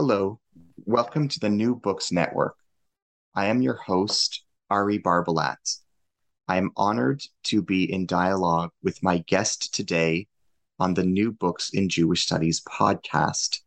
[0.00, 0.38] Hello,
[0.86, 2.54] welcome to the New Books Network.
[3.34, 5.56] I am your host, Ari Barbalat.
[6.46, 10.28] I am honored to be in dialogue with my guest today
[10.78, 13.58] on the New Books in Jewish Studies podcast,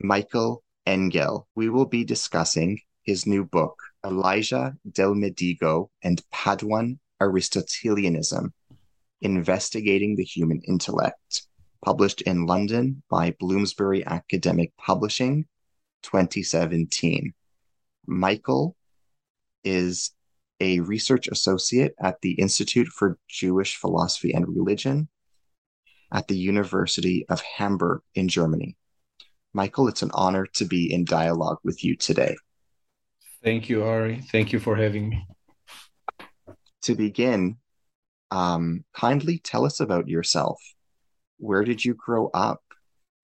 [0.00, 1.48] Michael Engel.
[1.56, 8.54] We will be discussing his new book, Elijah Del Medigo and Paduan Aristotelianism
[9.20, 11.42] Investigating the Human Intellect,
[11.84, 15.44] published in London by Bloomsbury Academic Publishing
[16.06, 17.34] 2017.
[18.06, 18.76] Michael
[19.64, 20.12] is
[20.60, 25.08] a research associate at the Institute for Jewish Philosophy and Religion
[26.12, 28.76] at the University of Hamburg in Germany.
[29.52, 32.36] Michael, it's an honor to be in dialogue with you today.
[33.42, 34.22] Thank you, Ari.
[34.30, 35.26] Thank you for having me.
[36.82, 37.56] To begin,
[38.30, 40.60] um, kindly tell us about yourself.
[41.38, 42.62] Where did you grow up?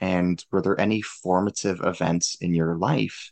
[0.03, 3.31] And were there any formative events in your life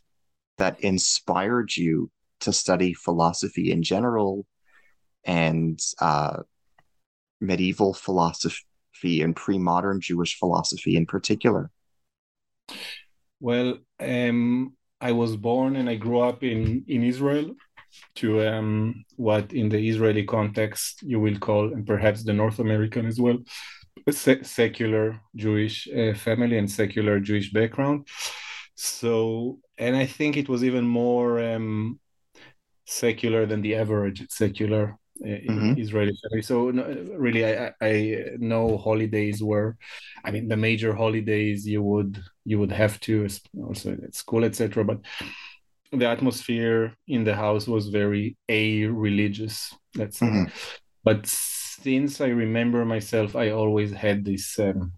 [0.57, 4.47] that inspired you to study philosophy in general
[5.25, 6.37] and uh,
[7.41, 11.69] medieval philosophy and pre modern Jewish philosophy in particular?
[13.41, 17.53] Well, um, I was born and I grew up in, in Israel
[18.15, 23.05] to um, what in the Israeli context you will call, and perhaps the North American
[23.05, 23.39] as well,
[24.09, 28.07] se- secular Jewish uh, family and secular Jewish background.
[28.75, 31.99] So, and I think it was even more um,
[32.85, 35.79] secular than the average secular uh, mm-hmm.
[35.79, 36.41] Israeli family.
[36.41, 36.83] So, no,
[37.15, 39.77] really, I, I know holidays were,
[40.25, 43.27] I mean, the major holidays you would you would have to
[43.63, 44.83] also at school, etc.
[44.83, 45.01] But
[45.91, 49.75] the atmosphere in the house was very a religious.
[49.95, 50.27] Let's say.
[50.27, 50.51] Mm-hmm.
[51.03, 51.27] But
[51.81, 54.93] since I remember myself, I always had this um,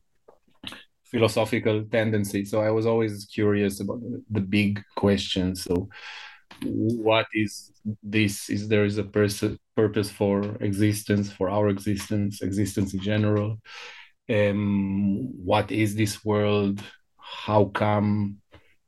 [1.05, 2.45] philosophical tendency.
[2.45, 5.63] So I was always curious about the, big questions.
[5.63, 5.89] So,
[6.63, 7.71] what is
[8.01, 8.49] this?
[8.49, 13.59] Is there is a pers- purpose for existence, for our existence, existence in general?
[14.29, 16.81] Um, what is this world?
[17.17, 18.37] How come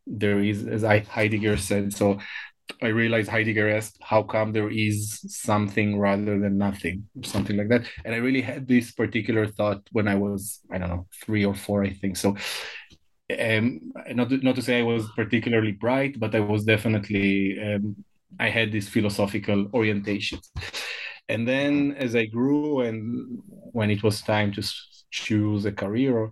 [0.07, 2.19] there is, as I, Heidegger said, so
[2.81, 7.85] I realized Heidegger asked, how come there is something rather than nothing, something like that.
[8.03, 11.53] And I really had this particular thought when I was, I don't know, three or
[11.53, 12.17] four, I think.
[12.17, 12.35] So,
[13.39, 17.95] um, not to, not to say I was particularly bright, but I was definitely, um,
[18.39, 20.39] I had this philosophical orientation.
[21.29, 23.39] And then as I grew and
[23.71, 24.63] when it was time to
[25.11, 26.31] choose a career,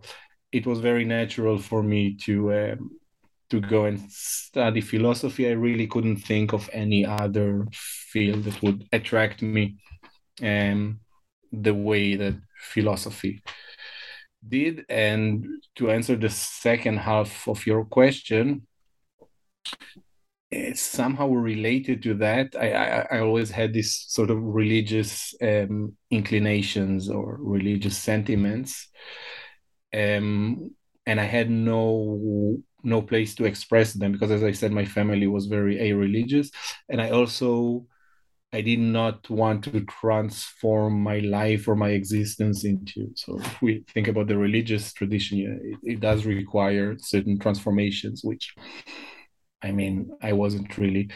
[0.52, 2.92] it was very natural for me to um,
[3.54, 8.88] to go and study philosophy, I really couldn't think of any other field that would
[8.92, 9.76] attract me
[10.42, 11.00] um,
[11.52, 13.44] the way that philosophy
[14.48, 14.86] did.
[14.90, 18.66] And to answer the second half of your question,
[20.50, 22.56] it's somehow related to that.
[22.60, 28.88] I, I, I always had this sort of religious um, inclinations or religious sentiments.
[29.94, 30.72] Um,
[31.06, 35.28] and I had no no place to express them because as i said my family
[35.28, 36.52] was very a-religious
[36.90, 37.86] and i also
[38.52, 43.84] i did not want to transform my life or my existence into so if we
[43.94, 48.54] think about the religious tradition it, it does require certain transformations which
[49.62, 51.10] i mean i wasn't really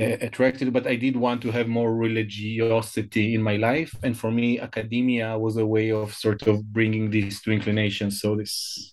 [0.00, 3.94] uh, attracted but i did want to have more religiosity in my life.
[4.02, 8.20] And for me academia was a way of sort of bringing these two inclinations.
[8.20, 8.92] So this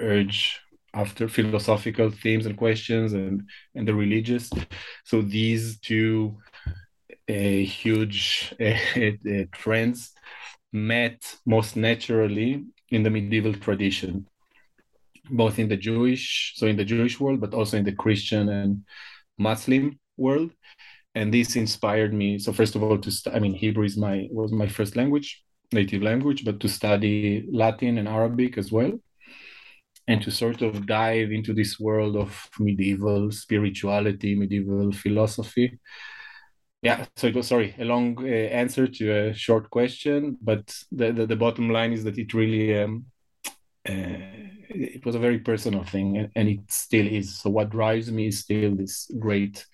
[0.00, 0.60] urge
[0.96, 3.42] after philosophical themes and questions and
[3.74, 4.50] and the religious
[5.04, 6.36] so these two
[7.28, 10.12] uh, huge uh, trends
[10.72, 14.26] met most naturally in the medieval tradition
[15.30, 18.84] both in the Jewish, so in the Jewish world, but also in the Christian and
[19.38, 20.50] Muslim world.
[21.14, 22.38] And this inspired me.
[22.38, 25.42] So first of all, to st- I mean, Hebrew is my was my first language,
[25.72, 28.92] native language, but to study Latin and Arabic as well,
[30.08, 35.78] and to sort of dive into this world of medieval spirituality, medieval philosophy.
[36.82, 41.12] Yeah, so it was sorry a long uh, answer to a short question, but the,
[41.12, 43.06] the, the bottom line is that it really um,
[43.88, 47.38] uh, it was a very personal thing, and, and it still is.
[47.38, 49.64] So what drives me is still this great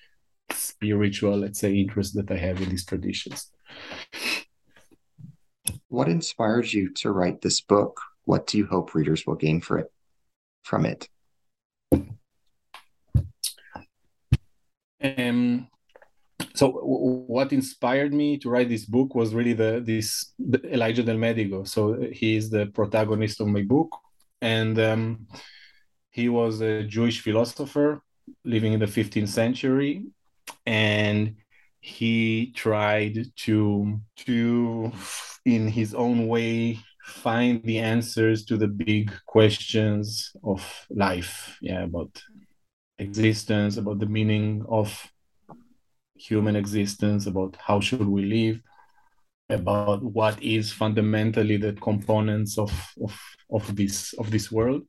[0.52, 3.50] spiritual, let's say, interest that I have in these traditions.
[5.88, 8.00] What inspires you to write this book?
[8.25, 9.90] What do you hope readers will gain for it
[10.62, 11.09] from it?
[15.03, 15.69] Um,
[16.55, 21.03] so w- what inspired me to write this book was really the this the Elijah
[21.03, 21.67] Del Medigo.
[21.67, 23.97] So he is the protagonist of my book,
[24.41, 25.26] and um,
[26.11, 28.03] he was a Jewish philosopher
[28.44, 30.05] living in the 15th century,
[30.67, 31.37] and
[31.81, 34.93] he tried to to
[35.44, 42.22] in his own way find the answers to the big questions of life yeah about
[42.99, 45.10] existence about the meaning of
[46.14, 48.62] human existence about how should we live
[49.52, 52.72] about what is fundamentally the components of
[53.02, 53.19] of,
[53.50, 54.82] of this of this world.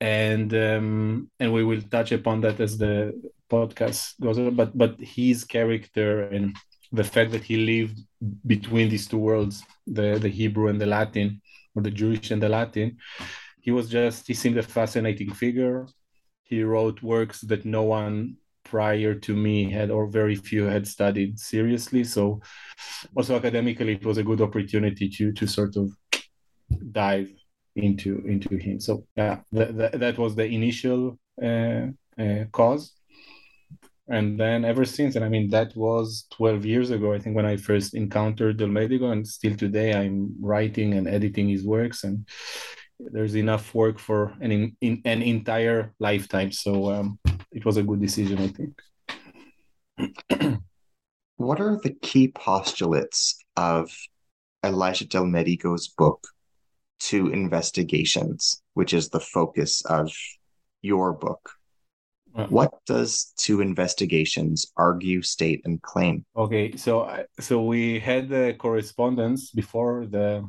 [0.00, 3.12] And um, and we will touch upon that as the
[3.50, 6.56] podcast goes on but but his character and
[6.92, 7.98] the fact that he lived
[8.46, 11.40] between these two worlds the the hebrew and the latin
[11.74, 12.96] or the jewish and the latin
[13.60, 15.86] he was just he seemed a fascinating figure.
[16.42, 21.38] He wrote works that no one prior to me had or very few had studied
[21.38, 22.04] seriously.
[22.04, 22.40] So
[23.14, 25.90] also academically it was a good opportunity to to sort of
[26.92, 27.30] dive
[27.76, 28.80] into into him.
[28.80, 31.86] So yeah that, that, that was the initial uh,
[32.18, 32.92] uh, cause
[34.10, 37.46] and then ever since and i mean that was 12 years ago i think when
[37.46, 42.26] i first encountered del medigo and still today i'm writing and editing his works and
[43.12, 46.52] there's enough work for an in, in an entire lifetime.
[46.52, 47.18] So um,
[47.52, 48.80] it was a good decision i think.
[51.36, 53.90] What are the key postulates of
[54.62, 56.28] elijah del medigo's book
[56.98, 60.12] to investigations which is the focus of
[60.82, 61.52] your book
[62.32, 66.24] what does two investigations argue, state, and claim?
[66.36, 70.48] Okay, so so we had the correspondence before the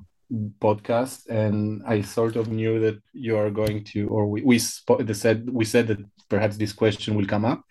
[0.60, 5.50] podcast, and I sort of knew that you are going to, or we we said
[5.50, 6.00] we said that
[6.30, 7.62] perhaps this question will come up,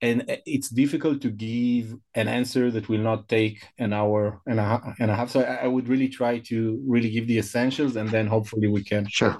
[0.00, 4.60] and uh, it's difficult to give an answer that will not take an hour and
[4.60, 5.30] a, and a half.
[5.30, 8.84] So I, I would really try to really give the essentials, and then hopefully we
[8.84, 9.36] can sure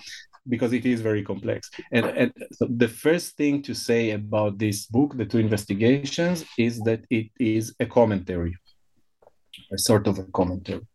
[0.48, 1.70] because it is very complex.
[1.92, 6.80] And, and so the first thing to say about this book, The Two Investigations, is
[6.80, 8.56] that it is a commentary,
[9.72, 10.86] a sort of a commentary.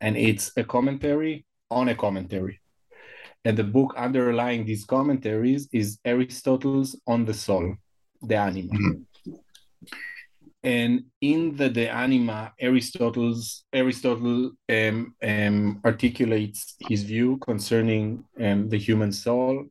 [0.00, 2.60] And it's a commentary on a commentary.
[3.44, 7.76] And the book underlying these commentaries is Aristotle's On the Soul,
[8.26, 8.72] De Anima.
[8.72, 9.32] Mm-hmm.
[10.64, 18.78] And in the De Anima, Aristotle's Aristotle um, um, articulates his view concerning um, the
[18.78, 19.66] human soul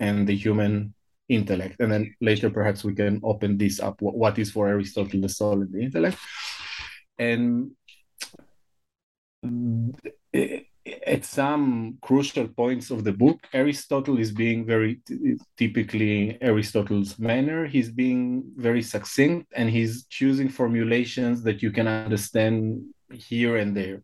[0.00, 0.94] and the human
[1.28, 1.76] intellect.
[1.80, 4.00] And then later, perhaps we can open this up.
[4.00, 6.16] What, what is for Aristotle the soul and the intellect?
[7.18, 7.72] And
[11.06, 15.00] at some crucial points of the book, Aristotle is being very
[15.56, 17.66] typically Aristotle's manner.
[17.66, 24.02] He's being very succinct and he's choosing formulations that you can understand here and there.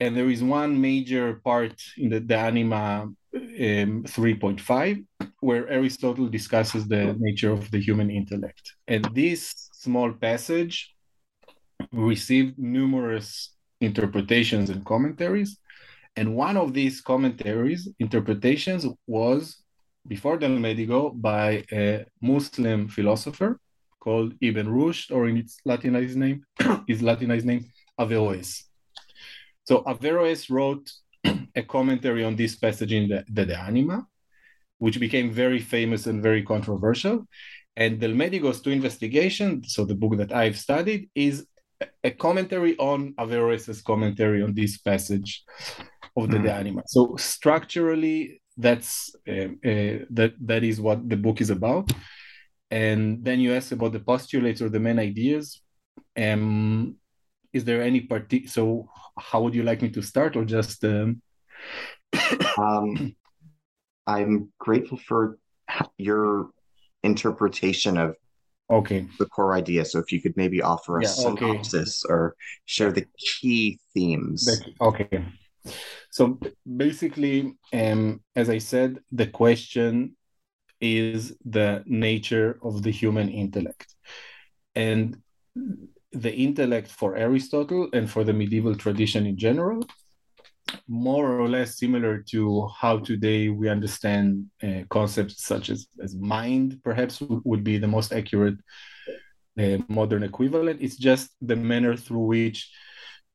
[0.00, 5.04] And there is one major part in the, De Anima um, 3.5
[5.40, 8.74] where Aristotle discusses the nature of the human intellect.
[8.88, 10.94] And this small passage
[11.92, 15.58] received numerous interpretations and commentaries.
[16.16, 19.62] And one of these commentaries, interpretations, was
[20.06, 23.58] before Del Medigo by a Muslim philosopher
[24.00, 26.44] called Ibn Rushd, or in its Latinized name,
[26.88, 27.64] his Latinized name,
[27.98, 28.64] Averroes.
[29.64, 30.90] So Averroes wrote
[31.54, 34.06] a commentary on this passage in the, De Anima,
[34.78, 37.26] which became very famous and very controversial.
[37.76, 41.46] And Del Medigo's two investigation, so the book that I've studied, is
[42.04, 45.44] a commentary on Averroes's commentary on this passage
[46.16, 46.44] of the mm.
[46.44, 46.82] De Anima.
[46.86, 51.92] So structurally, that's uh, uh, that that is what the book is about.
[52.70, 55.60] And then you ask about the postulates or the main ideas.
[56.16, 56.96] Um,
[57.52, 58.46] is there any party?
[58.46, 60.84] So how would you like me to start, or just?
[60.84, 61.22] Um...
[62.58, 63.14] um,
[64.06, 65.38] I'm grateful for
[65.96, 66.50] your
[67.02, 68.16] interpretation of
[68.78, 69.84] okay the core idea.
[69.84, 71.46] So if you could maybe offer a Yeah, okay.
[71.46, 74.48] synopsis or share the key themes.
[74.80, 75.24] Okay.
[76.10, 80.16] So basically, um, as I said, the question
[80.80, 83.94] is the nature of the human intellect.
[84.74, 85.18] And
[86.12, 89.86] the intellect for Aristotle and for the medieval tradition in general,
[90.88, 96.80] more or less similar to how today we understand uh, concepts such as, as mind,
[96.82, 98.56] perhaps would, be the most accurate
[99.58, 100.80] uh, modern equivalent.
[100.80, 102.70] It's just the manner through which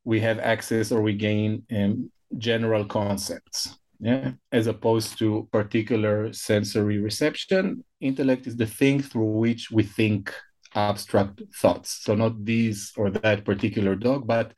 [0.03, 6.99] we have access or we gain um, general concepts yeah as opposed to particular sensory
[6.99, 7.83] reception.
[7.99, 10.33] Intellect is the thing through which we think
[10.75, 12.03] abstract thoughts.
[12.03, 14.53] So not these or that particular dog but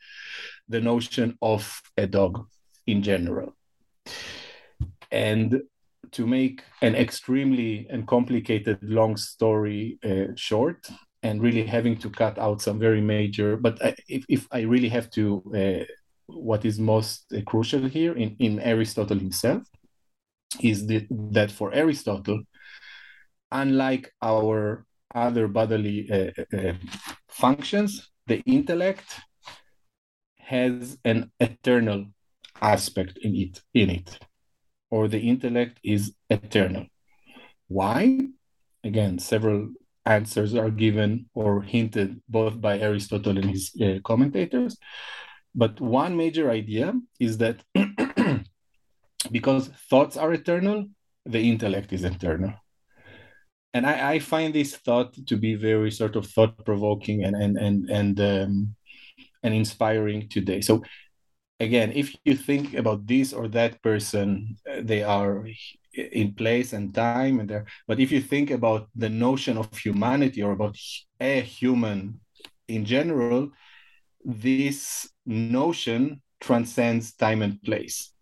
[0.68, 2.46] the notion of a dog
[2.92, 3.56] in general.
[5.12, 5.62] And
[6.12, 10.90] to make an extremely and complicated long story uh, short
[11.22, 14.88] and really having to cut out some very major but I, if, if i really
[14.88, 15.84] have to uh,
[16.30, 19.64] what is most uh, crucial here in, in Aristotle himself
[20.62, 22.42] is the, that for Aristotle,
[23.52, 26.74] unlike our other bodily uh, uh,
[27.28, 29.20] functions, the intellect
[30.38, 32.06] has an eternal
[32.62, 34.20] aspect in it, in it,
[34.90, 36.86] or the intellect is eternal.
[37.68, 38.20] Why?
[38.84, 39.70] Again, several
[40.06, 44.78] answers are given or hinted both by Aristotle and his uh, commentators.
[45.54, 47.64] But one major idea is that
[49.32, 50.88] because thoughts are eternal,
[51.26, 52.54] the intellect is eternal.
[53.74, 57.58] And I, I find this thought to be very sort of thought provoking and and
[57.58, 58.76] and and um,
[59.44, 60.62] and inspiring today.
[60.62, 60.84] So
[61.60, 65.46] again, if you think about this or that person, uh, they are
[65.94, 67.66] in place and time and there.
[67.88, 70.78] But if you think about the notion of humanity or about
[71.20, 72.20] a human
[72.68, 73.52] in general,
[74.24, 78.14] this notion transcends time and place.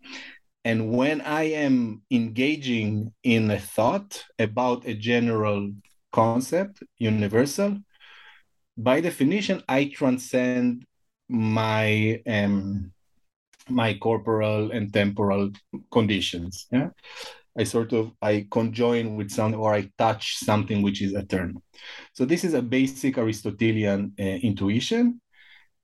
[0.64, 5.72] And when I am engaging in a thought about a general
[6.12, 7.78] concept, universal,
[8.76, 10.84] by definition, I transcend
[11.28, 12.92] my um,
[13.70, 15.50] my corporal and temporal
[15.90, 16.66] conditions.
[16.70, 16.90] Yeah,
[17.58, 21.62] I sort of I conjoin with something or I touch something which is eternal.
[22.12, 25.20] So this is a basic Aristotelian uh, intuition,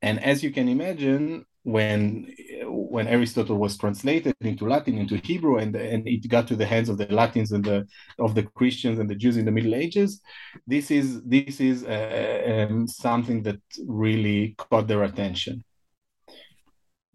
[0.02, 2.32] and as you can imagine, when
[2.66, 6.88] when Aristotle was translated into Latin, into Hebrew, and, and it got to the hands
[6.88, 7.86] of the Latins and the
[8.18, 10.20] of the Christians and the Jews in the Middle Ages,
[10.66, 15.64] this is this is uh, um, something that really caught their attention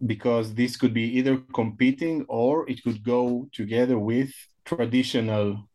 [0.05, 4.31] because this could be either competing or it could go together with
[4.65, 5.69] traditional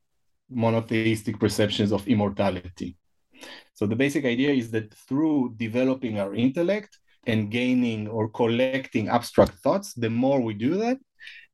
[0.50, 2.96] monotheistic perceptions of immortality.
[3.74, 9.54] So the basic idea is that through developing our intellect, and gaining or collecting abstract
[9.54, 10.98] thoughts, the more we do that,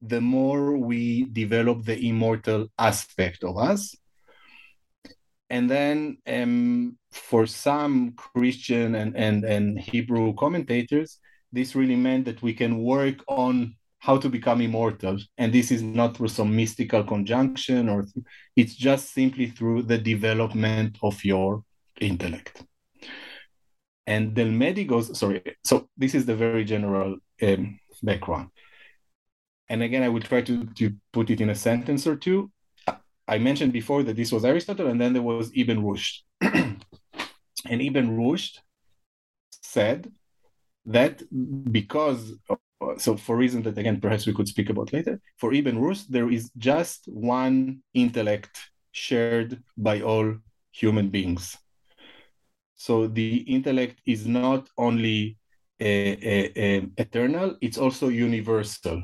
[0.03, 3.95] the more we develop the immortal aspect of us.
[5.49, 11.19] And then um, for some Christian and, and, and Hebrew commentators,
[11.53, 15.19] this really meant that we can work on how to become immortal.
[15.37, 18.07] And this is not through some mystical conjunction, or
[18.57, 21.65] it's just simply through the development of your
[22.01, 22.65] intellect.
[24.07, 28.49] And Del Medigo's, sorry, so this is the very general um, background.
[29.69, 32.51] And again, I will try to, to put it in a sentence or two.
[33.29, 36.23] I mentioned before that this was Aristotle, and then there was Ibn Rushd.
[36.41, 36.83] and
[37.67, 38.59] Ibn Rushd
[39.63, 40.11] said
[40.87, 41.23] that
[41.73, 42.35] because,
[42.99, 46.31] so for reasons that again, perhaps we could speak about later, for Ibn Rushd, there
[46.31, 48.59] is just one intellect
[48.93, 50.35] shared by all
[50.73, 51.57] human beings.
[52.75, 55.37] So the intellect is not only
[55.81, 59.03] uh, uh, uh, eternal, it's also universal.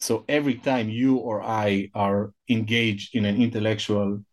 [0.00, 4.24] So every time you or I are engaged in an intellectual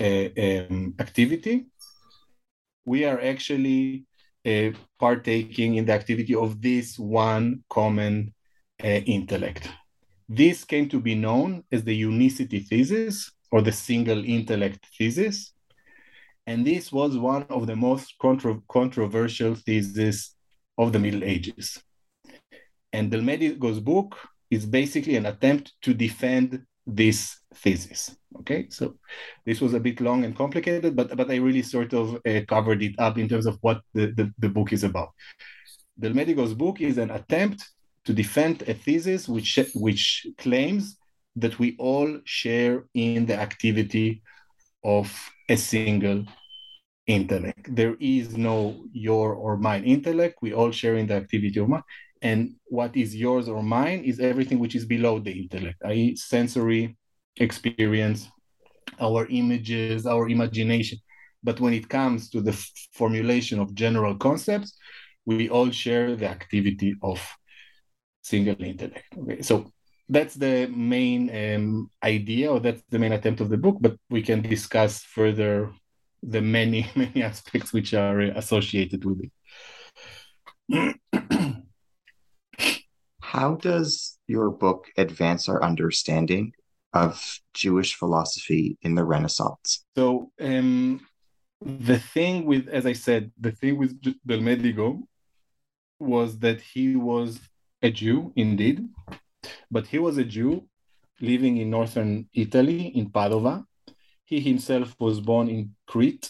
[0.00, 1.66] uh, um, activity,
[2.84, 4.06] we are actually
[4.46, 8.32] uh, partaking in the activity of this one common
[8.82, 9.68] uh, intellect.
[10.28, 15.52] This came to be known as the unicity thesis or the single intellect thesis.
[16.46, 20.34] And this was one of the most contro- controversial theses
[20.78, 21.82] of the Middle Ages.
[22.92, 24.16] And Delmedigo's book
[24.50, 28.16] is basically an attempt to defend this thesis.
[28.40, 28.96] Okay, so
[29.44, 32.82] this was a bit long and complicated, but but I really sort of uh, covered
[32.82, 35.10] it up in terms of what the, the, the book is about.
[36.00, 37.68] Delmedigo's book is an attempt
[38.04, 40.96] to defend a thesis which which claims
[41.36, 44.22] that we all share in the activity
[44.84, 45.12] of
[45.48, 46.24] a single
[47.06, 47.74] intellect.
[47.74, 50.38] There is no your or mine intellect.
[50.40, 51.82] We all share in the activity of mine.
[52.22, 56.96] And what is yours or mine is everything which is below the intellect, i.e., sensory
[57.36, 58.28] experience,
[59.00, 60.98] our images, our imagination.
[61.42, 64.76] But when it comes to the f- formulation of general concepts,
[65.24, 67.20] we all share the activity of
[68.22, 69.06] single intellect.
[69.16, 69.72] Okay, so
[70.08, 73.78] that's the main um, idea, or that's the main attempt of the book.
[73.80, 75.72] But we can discuss further
[76.22, 79.30] the many many aspects which are associated with
[80.68, 80.96] it.
[83.36, 86.52] How does your book advance our understanding
[86.92, 87.12] of
[87.54, 89.84] Jewish philosophy in the Renaissance?
[89.96, 91.00] So, um,
[91.60, 95.02] the thing with, as I said, the thing with Del Medigo
[96.00, 97.38] was that he was
[97.80, 98.88] a Jew indeed,
[99.70, 100.66] but he was a Jew
[101.20, 103.64] living in northern Italy, in Padova.
[104.24, 106.28] He himself was born in Crete,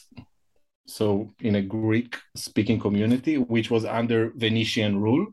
[0.86, 5.28] so in a Greek speaking community, which was under Venetian rule.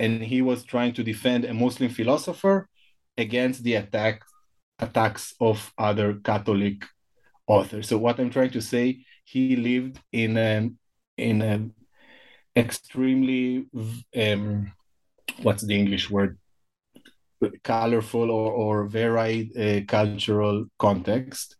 [0.00, 2.68] And he was trying to defend a Muslim philosopher
[3.16, 4.22] against the attack
[4.78, 6.84] attacks of other Catholic
[7.46, 7.88] authors.
[7.88, 10.78] So what I'm trying to say, he lived in an
[11.16, 11.74] in an
[12.56, 13.66] extremely
[14.16, 14.72] um,
[15.42, 16.38] what's the English word?
[17.62, 21.56] Colorful or, or varied uh, cultural context.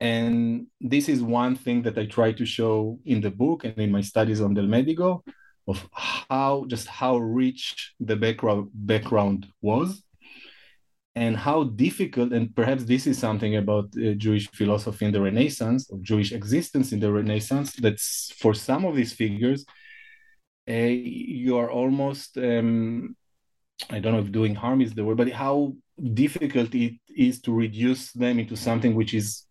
[0.00, 3.92] And this is one thing that I try to show in the book and in
[3.92, 5.22] my studies on Del Medigo
[5.70, 10.02] of how just how rich the background background was
[11.16, 15.90] and how difficult and perhaps this is something about uh, jewish philosophy in the renaissance
[15.90, 19.64] or jewish existence in the renaissance that's for some of these figures
[20.68, 23.16] uh, you are almost um,
[23.90, 25.74] i don't know if doing harm is the word but how
[26.14, 29.46] difficult it is to reduce them into something which is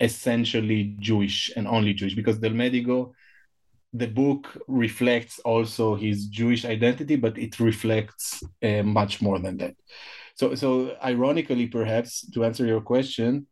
[0.00, 3.12] essentially jewish and only jewish because del medigo
[3.92, 9.74] the book reflects also his jewish identity but it reflects uh, much more than that
[10.34, 13.46] so so ironically perhaps to answer your question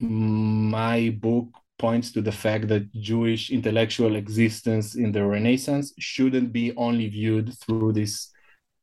[0.00, 1.48] my book
[1.78, 7.52] points to the fact that Jewish intellectual existence in the Renaissance shouldn't be only viewed
[7.60, 8.30] through this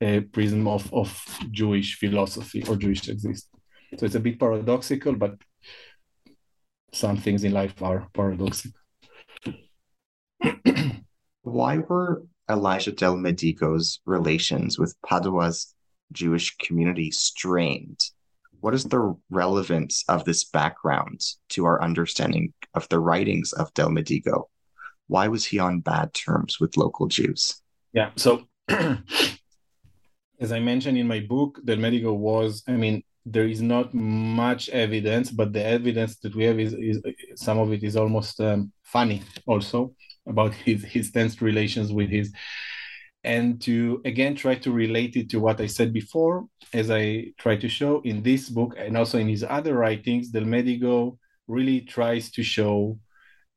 [0.01, 1.09] uh, prism of, of
[1.51, 3.49] Jewish philosophy or Jewish existence.
[3.97, 5.35] So it's a bit paradoxical, but
[6.91, 8.79] some things in life are paradoxical.
[11.41, 15.73] Why were Elijah Del Medigo's relations with Padua's
[16.11, 18.03] Jewish community strained
[18.61, 23.89] what is the relevance of this background to our understanding of the writings of Del
[23.89, 24.45] Medigo?
[25.07, 27.61] Why was he on bad terms with local Jews?
[27.93, 33.61] Yeah, so as I mentioned in my book, Del Medigo was, I mean, there is
[33.61, 37.01] not much evidence, but the evidence that we have is, is
[37.35, 39.93] some of it is almost um, funny also
[40.27, 42.31] about his, his tense relations with his
[43.23, 47.57] and to again try to relate it to what I said before, as I try
[47.57, 52.31] to show in this book and also in his other writings, Del Medigo really tries
[52.31, 52.97] to show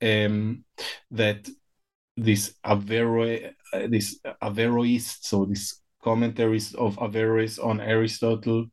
[0.03, 0.65] um,
[1.11, 1.49] that
[2.17, 8.67] this Avero, uh, this Averroist, so these commentaries of Averroes on Aristotle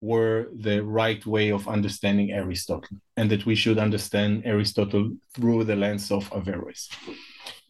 [0.00, 5.74] were the right way of understanding Aristotle, and that we should understand Aristotle through the
[5.74, 6.90] lens of Averroes.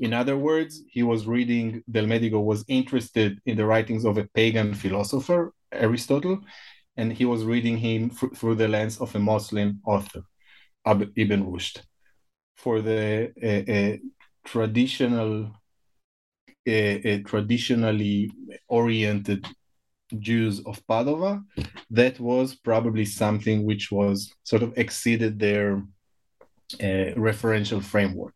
[0.00, 4.28] In other words, he was reading, Del Medigo was interested in the writings of a
[4.34, 6.40] pagan philosopher, Aristotle,
[6.96, 10.22] and he was reading him through the lens of a Muslim author,
[10.86, 11.82] Ibn Rushd.
[12.56, 13.96] For the uh, uh,
[14.44, 15.50] traditional,
[16.68, 18.30] uh, traditionally
[18.68, 19.46] oriented
[20.18, 21.42] Jews of Padova,
[21.90, 25.82] that was probably something which was sort of exceeded their
[26.80, 28.34] referential framework.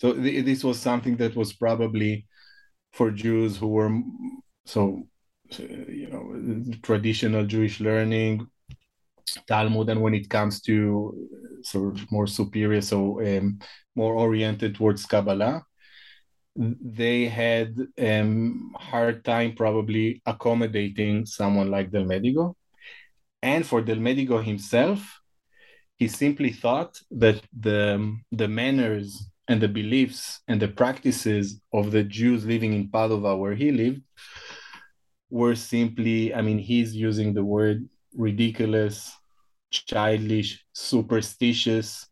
[0.00, 2.26] So th- this was something that was probably
[2.92, 4.00] for Jews who were
[4.64, 5.06] so,
[5.58, 8.46] you know traditional Jewish learning,
[9.46, 11.28] Talmud, and when it comes to
[11.62, 13.58] sort of more superior, so um,
[13.94, 15.62] more oriented towards Kabbalah,
[16.56, 22.54] they had um, hard time probably accommodating someone like Del Medigo.
[23.42, 25.20] And for Del Medigo himself,
[25.96, 32.04] he simply thought that the, the manners and the beliefs and the practices of the
[32.04, 34.02] Jews living in Padova, where he lived,
[35.28, 39.12] were simply, I mean, he's using the word ridiculous,
[39.72, 42.06] childish, superstitious.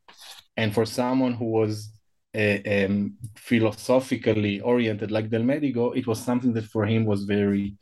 [0.57, 1.93] And for someone who was
[2.37, 7.77] uh, um, philosophically oriented like Del Medigo, it was something that for him was very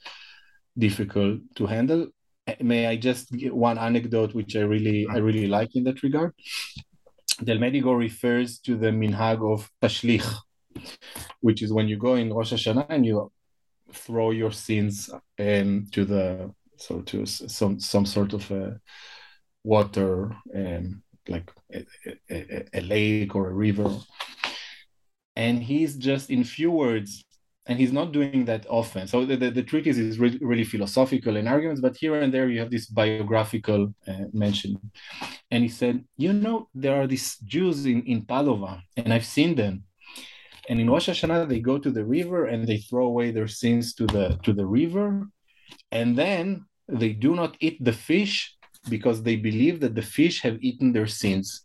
[0.76, 2.08] difficult to handle.
[2.60, 6.32] may I just give one anecdote which I really I really like in that regard?
[7.44, 10.26] Del Medigo refers to the minhag of tashlich,
[11.40, 13.30] which is when you go in Rosh Hashanah and you
[13.92, 18.80] throw your sins um, to the so to some some sort of a
[19.64, 21.84] water, um, like a,
[22.30, 23.90] a, a lake or a river,
[25.34, 27.25] and he's just in few words
[27.66, 29.06] and he's not doing that often.
[29.08, 32.48] So the, the, the treatise is really, really philosophical in arguments, but here and there
[32.48, 34.78] you have this biographical uh, mention.
[35.50, 39.56] And he said, you know, there are these Jews in, in Padova, and I've seen
[39.56, 39.82] them.
[40.68, 43.94] And in Rosh Hashanah, they go to the river and they throw away their sins
[43.94, 45.28] to the to the river,
[45.92, 48.56] and then they do not eat the fish
[48.88, 51.62] because they believe that the fish have eaten their sins.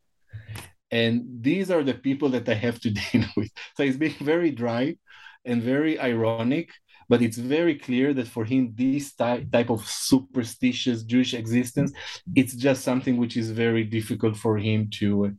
[0.92, 3.52] And these are the people that I have to deal with.
[3.76, 4.98] So he's being very dry
[5.46, 6.70] and very ironic,
[7.10, 11.92] but it's very clear that for him, this ty- type of superstitious Jewish existence,
[12.36, 15.36] it's just something which is very difficult for him to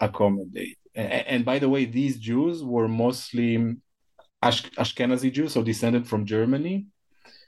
[0.00, 0.78] accommodate.
[0.94, 3.76] And, and by the way, these Jews were mostly
[4.42, 6.86] Ash- Ashkenazi Jews, so descended from Germany.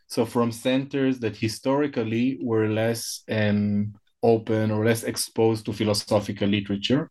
[0.09, 7.11] So from centers that historically were less um, open or less exposed to philosophical literature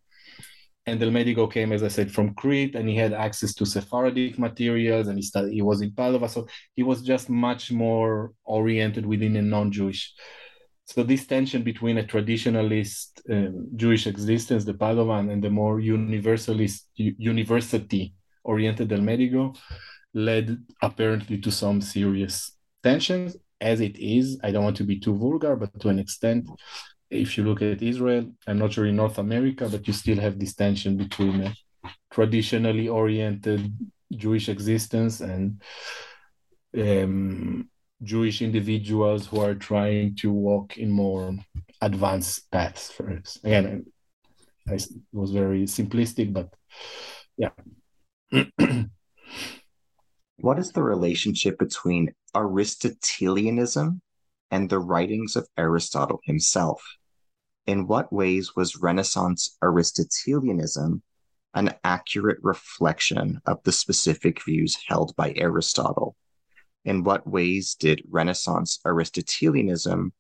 [0.85, 4.37] and Del Medigo came, as I said, from Crete, and he had access to Sephardic
[4.37, 5.53] materials, and he studied.
[5.53, 10.13] He was in Padova, so he was just much more oriented within a non-Jewish.
[10.85, 16.87] So this tension between a traditionalist um, Jewish existence, the Padovan, and the more universalist,
[16.95, 19.57] university-oriented Del Medigo,
[20.13, 23.35] led apparently to some serious tensions.
[23.59, 26.47] As it is, I don't want to be too vulgar, but to an extent,
[27.09, 30.39] if you look at Israel, I'm not sure in North America, but you still have
[30.39, 31.53] this tension between a
[32.11, 33.73] traditionally oriented
[34.11, 35.61] Jewish existence and
[36.77, 37.69] um,
[38.03, 41.35] Jewish individuals who are trying to walk in more
[41.81, 42.91] advanced paths.
[42.91, 43.85] First, again,
[44.67, 44.79] I, I
[45.13, 46.53] was very simplistic, but
[47.37, 47.51] yeah.
[50.37, 54.01] what is the relationship between Aristotelianism
[54.51, 56.81] and the writings of Aristotle himself.
[57.65, 61.01] In what ways was Renaissance Aristotelianism
[61.55, 66.15] an accurate reflection of the specific views held by Aristotle?
[66.83, 70.13] In what ways did Renaissance Aristotelianism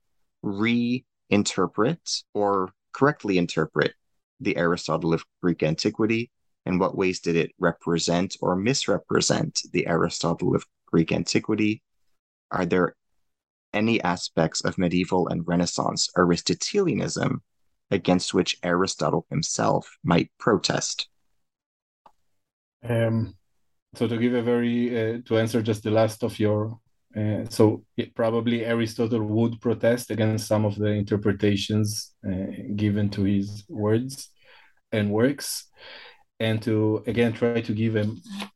[0.43, 3.93] reinterpret or correctly interpret
[4.39, 6.31] the Aristotle of Greek antiquity?
[6.65, 11.83] In what ways did it represent or misrepresent the Aristotle of Greek antiquity?
[12.49, 12.95] Are there
[13.75, 17.43] any aspects of medieval and Renaissance Aristotelianism
[17.91, 21.07] against which Aristotle himself might protest?
[22.87, 23.35] Um,
[23.95, 26.79] so to give a very uh, to answer just the last of your
[27.15, 27.83] uh, so
[28.13, 34.29] probably Aristotle would protest against some of the interpretations uh, given to his words
[34.91, 35.69] and works,
[36.39, 38.05] and to again try to give a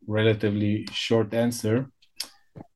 [0.08, 1.90] relatively short answer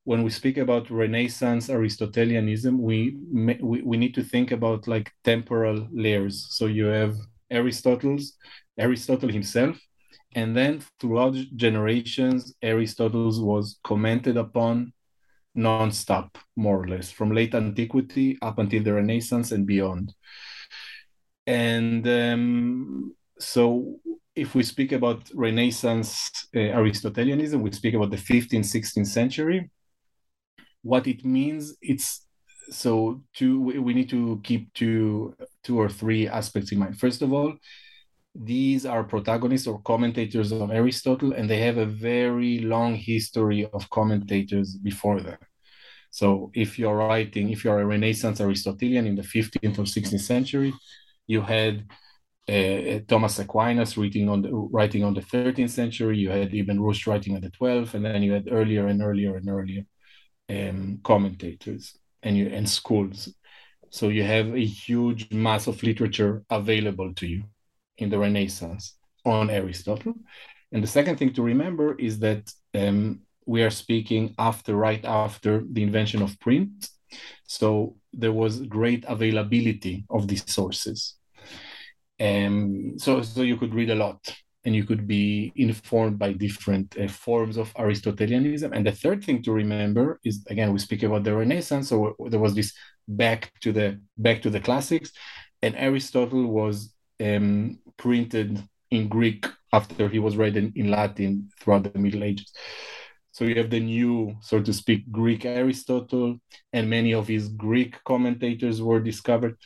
[0.06, 5.88] when we speak about Renaissance Aristotelianism, we, we we need to think about like temporal
[5.94, 6.48] layers.
[6.50, 7.16] So you have
[7.50, 8.34] Aristotle's
[8.78, 9.80] Aristotle himself,
[10.36, 14.92] and then throughout generations, Aristotle's was commented upon
[15.56, 20.14] non-stop, more or less, from late antiquity up until the Renaissance and beyond.
[21.46, 24.00] And um, so
[24.36, 29.70] if we speak about Renaissance uh, Aristotelianism, we speak about the 15th, 16th century
[30.84, 32.28] what it means it's
[32.70, 37.34] so two we need to keep two two or three aspects in mind first of
[37.34, 37.54] all
[38.36, 43.90] these are protagonists or commentators of aristotle and they have a very long history of
[43.90, 45.38] commentators before them
[46.10, 50.74] so if you're writing if you're a renaissance aristotelian in the 15th or 16th century
[51.28, 51.86] you had
[52.50, 56.18] uh, Thomas Aquinas writing on the writing on the 13th century.
[56.18, 59.38] You had Ibn Rushd writing on the 12th, and then you had earlier and earlier
[59.38, 59.86] and earlier
[60.50, 63.34] um, commentators and you and schools.
[63.90, 67.44] So you have a huge mass of literature available to you
[67.98, 70.16] in the Renaissance on Aristotle.
[70.72, 75.64] And the second thing to remember is that um, we are speaking after, right after
[75.72, 76.90] the invention of print.
[77.46, 81.16] So there was great availability of these sources.
[82.20, 84.20] Um, so, so you could read a lot
[84.66, 88.72] and you could be informed by different uh, forms of Aristotelianism.
[88.74, 92.40] And the third thing to remember is again we speak about the Renaissance, so there
[92.40, 92.74] was this
[93.08, 95.12] back to the back to the classics,
[95.62, 101.84] and Aristotle was um, printed in Greek after he was read in, in Latin throughout
[101.84, 102.52] the Middle Ages.
[103.32, 106.38] So you have the new, so to speak, Greek Aristotle,
[106.72, 109.58] and many of his Greek commentators were discovered.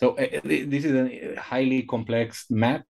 [0.00, 2.86] So uh, this is a highly complex map.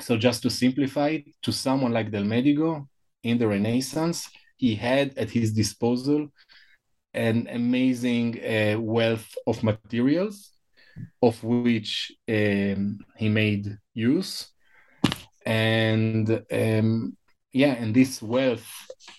[0.00, 2.86] So just to simplify to someone like Del Medigo
[3.22, 6.28] in the Renaissance, he had at his disposal
[7.14, 10.52] an amazing uh, wealth of materials,
[11.22, 14.50] of which um, he made use,
[15.46, 17.16] and um,
[17.52, 18.66] yeah, and this wealth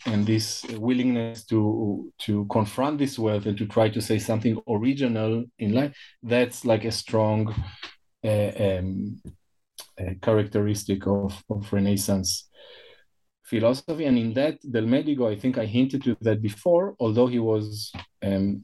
[0.05, 5.45] and this willingness to to confront this wealth and to try to say something original
[5.57, 7.53] in life that's like a strong
[8.23, 9.21] uh, um,
[10.21, 12.49] characteristic of, of renaissance
[13.43, 17.39] philosophy and in that del medigo i think i hinted to that before although he
[17.39, 17.91] was
[18.23, 18.63] um,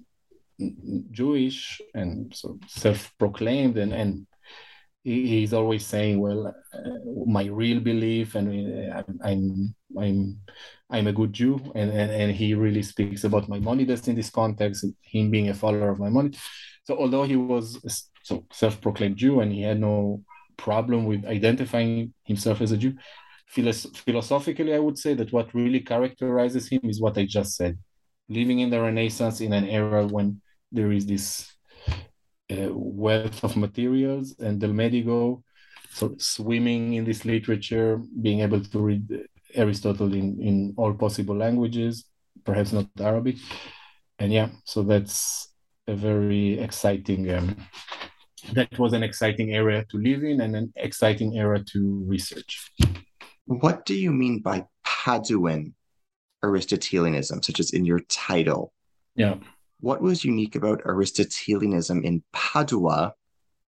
[1.12, 4.28] jewish and so self-proclaimed and, and
[5.06, 6.80] he, he's always saying, "Well, uh,
[7.28, 8.48] my real belief, and
[8.92, 10.40] uh, I'm I'm
[10.90, 14.84] I'm a good Jew," and, and and he really speaks about Maimonides in this context,
[15.02, 16.40] him being a follower of Maimonides.
[16.86, 17.80] So although he was
[18.24, 20.24] so self-proclaimed Jew and he had no
[20.58, 22.94] problem with identifying himself as a Jew,
[23.48, 27.78] philosophically, I would say that what really characterizes him is what I just said:
[28.30, 30.42] living in the Renaissance in an era when
[30.72, 31.52] there is this
[32.52, 35.44] uh, wealth of materials and Del Medigo
[36.02, 42.06] of swimming in this literature, being able to read Aristotle in, in all possible languages,
[42.44, 43.38] perhaps not Arabic.
[44.20, 45.54] And yeah, so that's
[45.88, 47.56] a very exciting, um,
[48.54, 52.72] that was an exciting area to live in and an exciting area to research.
[53.46, 55.74] What do you mean by Paduan
[56.44, 58.74] Aristotelianism, such as in your title?
[59.16, 59.36] Yeah.
[59.80, 63.14] What was unique about Aristotelianism in Padua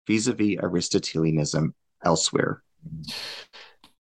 [0.07, 2.63] vis a vis Aristotelianism elsewhere?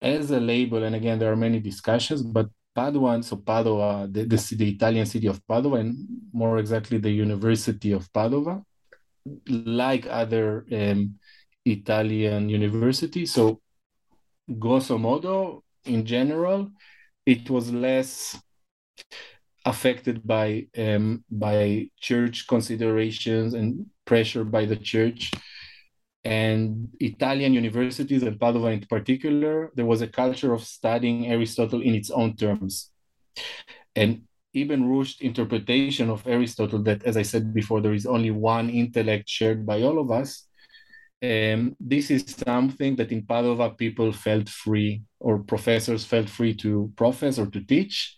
[0.01, 4.55] As a label, and again, there are many discussions, but Padua, so Padua, the, the,
[4.55, 8.63] the Italian city of Padua, and more exactly the University of Padua,
[9.47, 11.15] like other um,
[11.65, 13.33] Italian universities.
[13.33, 13.62] So,
[14.59, 16.71] grosso modo, in general,
[17.25, 18.38] it was less
[19.65, 25.31] affected by um, by church considerations and pressure by the church
[26.23, 31.95] and Italian universities and Padua in particular, there was a culture of studying Aristotle in
[31.95, 32.91] its own terms.
[33.95, 34.23] And
[34.54, 39.28] Ibn Rushd interpretation of Aristotle that, as I said before, there is only one intellect
[39.30, 40.48] shared by all of us.
[41.22, 46.92] Um, this is something that in Padova people felt free, or professors felt free to
[46.96, 48.18] profess or to teach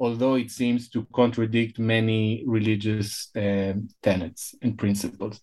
[0.00, 5.40] although it seems to contradict many religious uh, tenets and principles.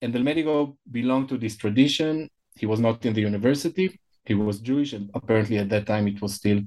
[0.00, 2.30] And Del Medigo belonged to this tradition.
[2.56, 4.00] He was not in the university.
[4.24, 6.60] He was Jewish, and apparently at that time it was still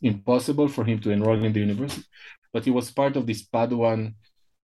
[0.00, 2.04] impossible for him to enroll in the university.
[2.52, 4.14] But it was part of this Paduan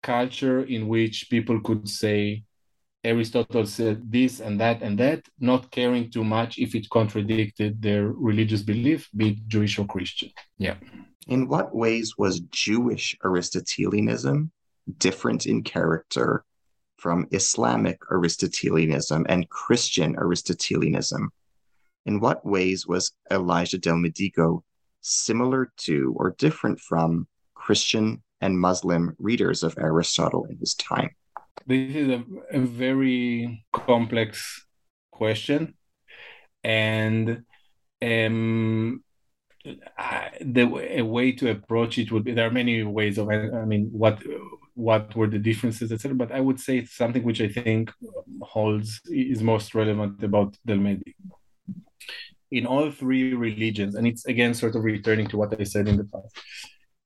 [0.02, 2.44] culture in which people could say
[3.06, 8.08] Aristotle said this and that and that, not caring too much if it contradicted their
[8.08, 10.32] religious belief, be it Jewish or Christian.
[10.58, 10.78] Yeah.
[11.28, 14.52] In what ways was Jewish Aristotelianism
[14.98, 16.44] different in character
[16.98, 21.32] from Islamic Aristotelianism and Christian Aristotelianism?
[22.08, 24.64] In what ways was Elijah del Medigo
[25.02, 27.28] similar to or different from
[27.66, 31.10] Christian and Muslim readers of Aristotle in his time?
[31.66, 34.66] This is a, a very complex
[35.12, 35.74] question.
[36.64, 37.44] And
[38.04, 39.04] um,
[39.66, 40.64] the
[41.00, 44.22] a way to approach it would be there are many ways of i mean what
[44.76, 47.92] what were the differences etc but i would say it's something which i think
[48.44, 51.16] holds is most relevant about del Medi.
[52.52, 55.98] in all three religions and it's again sort of returning to what i said in
[55.98, 56.34] the past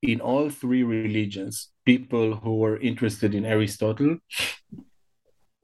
[0.01, 4.17] in all three religions people who were interested in aristotle.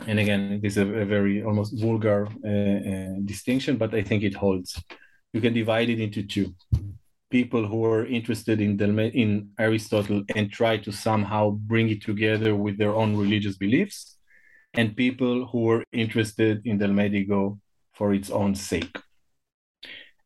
[0.07, 4.35] And again this is a, very almost vulgar uh, uh, distinction but i think it
[4.35, 4.81] holds.
[5.33, 6.55] You can divide it into two.
[7.29, 8.79] People who are interested in
[9.23, 14.17] in Aristotle and try to somehow bring it together with their own religious beliefs,
[14.73, 17.59] and people who are interested in Del Medigo
[17.93, 18.95] for its own sake.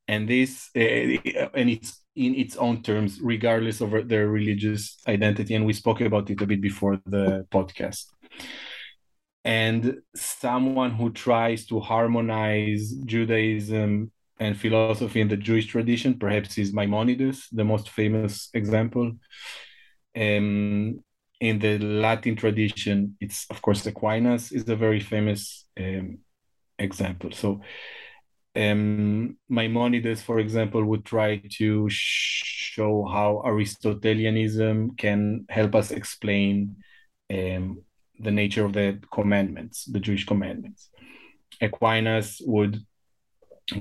[0.10, 5.54] And this, uh, and it's in its own terms, regardless of their religious identity.
[5.54, 8.06] And we spoke about it a bit before the podcast.
[9.46, 16.18] And someone who tries to harmonize Judaism and philosophy in the Jewish tradition.
[16.18, 19.12] Perhaps is Maimonides, the most famous example.
[20.16, 21.04] Um,
[21.40, 26.18] in the Latin tradition, it's of course Aquinas is a very famous um,
[26.80, 27.32] example.
[27.32, 27.62] So
[28.56, 36.78] um, Maimonides, for example, would try to show how Aristotelianism can help us explain
[37.32, 37.84] um,
[38.20, 40.90] the nature of the commandments, the Jewish commandments.
[41.62, 42.84] Aquinas would,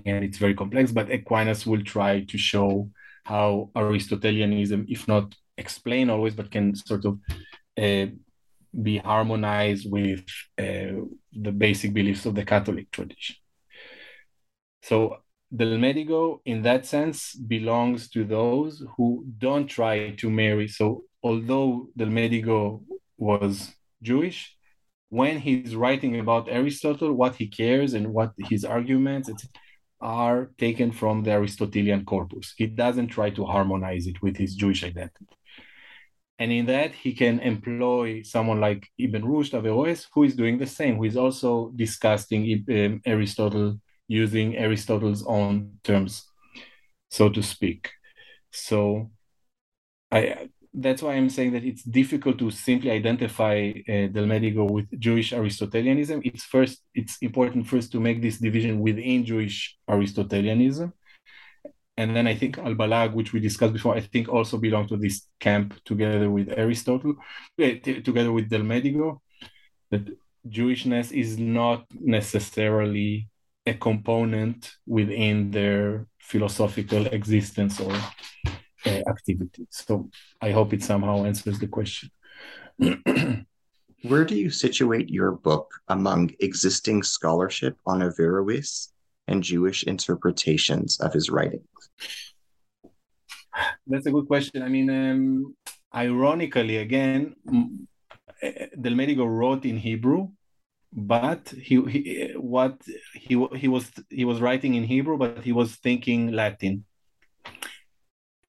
[0.04, 2.90] and it's very complex, but Aquinas will try to show
[3.24, 7.18] how Aristotelianism, if not explain always, but can sort of
[7.80, 8.06] uh,
[8.82, 10.24] be harmonized with
[10.58, 13.36] uh, the basic beliefs of the Catholic tradition.
[14.82, 15.18] So
[15.54, 20.68] Del Medigo, in that sense, belongs to those who don't try to marry.
[20.68, 22.82] So although Del Medigo
[23.16, 24.54] was Jewish,
[25.10, 29.30] when he's writing about Aristotle, what he cares and what his arguments
[30.00, 32.54] are taken from the Aristotelian corpus.
[32.56, 35.26] He doesn't try to harmonize it with his Jewish identity.
[36.38, 40.68] And in that, he can employ someone like Ibn Rushd, Averroes, who is doing the
[40.68, 46.24] same, who is also discussing um, Aristotle using Aristotle's own terms,
[47.10, 47.90] so to speak.
[48.50, 49.10] So
[50.10, 54.86] I that's why I'm saying that it's difficult to simply identify uh, Del Medigo with
[54.98, 56.22] Jewish Aristotelianism.
[56.24, 60.92] It's first it's important first to make this division within Jewish Aristotelianism.
[61.96, 65.26] And then I think Al-Balag, which we discussed before, I think also belong to this
[65.40, 67.16] camp together with Aristotle,
[67.60, 67.64] uh,
[68.04, 69.18] together with Del Medigo,
[69.90, 70.08] that
[70.48, 73.28] Jewishness is not necessarily
[73.68, 77.92] a component within their philosophical existence or
[78.86, 79.66] uh, activity.
[79.70, 82.10] So I hope it somehow answers the question.
[84.02, 88.88] Where do you situate your book among existing scholarship on Averroes
[89.26, 91.66] and Jewish interpretations of his writings?
[93.86, 94.62] That's a good question.
[94.62, 95.56] I mean, um,
[95.92, 97.34] ironically, again,
[98.80, 100.28] Del Medigo wrote in Hebrew,
[100.92, 102.80] but he, he what
[103.14, 106.84] he he was he was writing in Hebrew, but he was thinking Latin.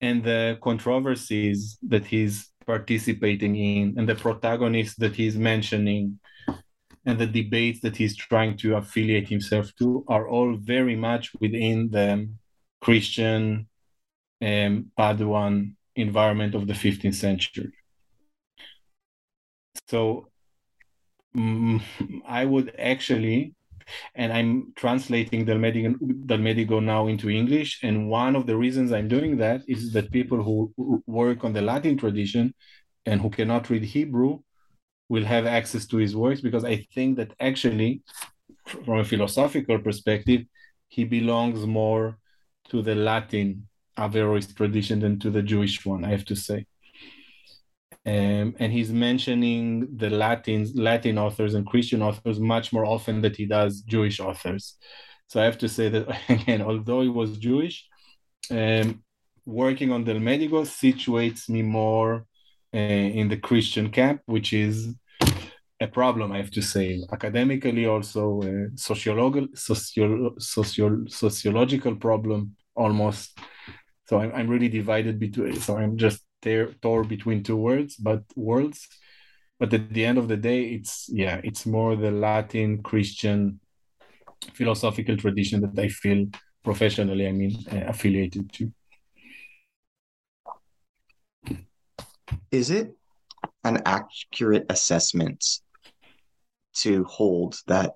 [0.02, 6.19] And the controversies that he's participating in, and the protagonists that he's mentioning,
[7.06, 11.89] and the debates that he's trying to affiliate himself to, are all very much within
[11.89, 12.30] the
[12.80, 13.67] Christian
[14.41, 17.73] um, Paduan environment of the 15th century.
[19.89, 20.29] So
[21.36, 21.82] mm,
[22.28, 23.56] I would actually,
[24.15, 27.80] and I'm translating Del Medigo now into English.
[27.84, 30.74] And one of the reasons I'm doing that is that people who
[31.08, 32.54] work on the Latin tradition
[33.06, 34.39] and who cannot read Hebrew
[35.10, 38.04] will have access to his works because I think that actually,
[38.86, 40.44] from a philosophical perspective,
[40.88, 42.18] he belongs more
[42.70, 46.65] to the Latin Averroes tradition than to the Jewish one, I have to say.
[48.10, 53.34] Um, and he's mentioning the Latins, Latin authors and Christian authors much more often than
[53.36, 54.63] he does Jewish authors.
[55.28, 57.88] So I have to say that again, although he was Jewish,
[58.50, 59.04] um,
[59.45, 62.26] working on Del Medigo situates me more
[62.74, 64.76] uh, in the Christian camp, which is
[65.80, 73.38] a problem, I have to say, academically, also a sociological, socio, socio, sociological problem almost.
[74.08, 75.60] So I'm, I'm really divided between.
[75.60, 78.88] So I'm just there, tore between two words, but worlds.
[79.60, 83.60] But at the end of the day, it's yeah, it's more the Latin Christian
[84.54, 86.28] philosophical tradition that I feel
[86.63, 88.71] professionally, I mean, uh, affiliated to.
[92.52, 92.95] Is it
[93.63, 95.43] an accurate assessment
[96.75, 97.95] to hold that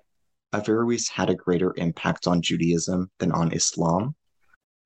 [0.52, 4.14] Averroes had a greater impact on Judaism than on Islam?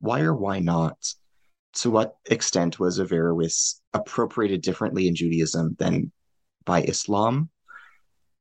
[0.00, 0.96] Why or why not?
[1.74, 6.12] To what extent was Averroes appropriated differently in Judaism than
[6.64, 7.50] by Islam?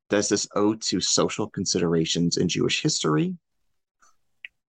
[0.08, 3.36] Does this owe to social considerations in Jewish history?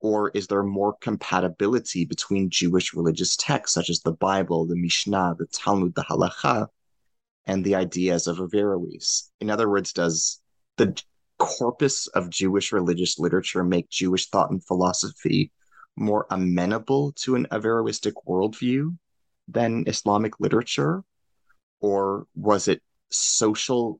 [0.01, 5.35] Or is there more compatibility between Jewish religious texts, such as the Bible, the Mishnah,
[5.37, 6.67] the Talmud, the Halacha,
[7.45, 9.29] and the ideas of Averroes?
[9.39, 10.41] In other words, does
[10.77, 11.01] the
[11.37, 15.51] corpus of Jewish religious literature make Jewish thought and philosophy
[15.99, 18.97] more amenable to an Averroistic worldview
[19.47, 21.03] than Islamic literature?
[21.81, 23.99] Or was it social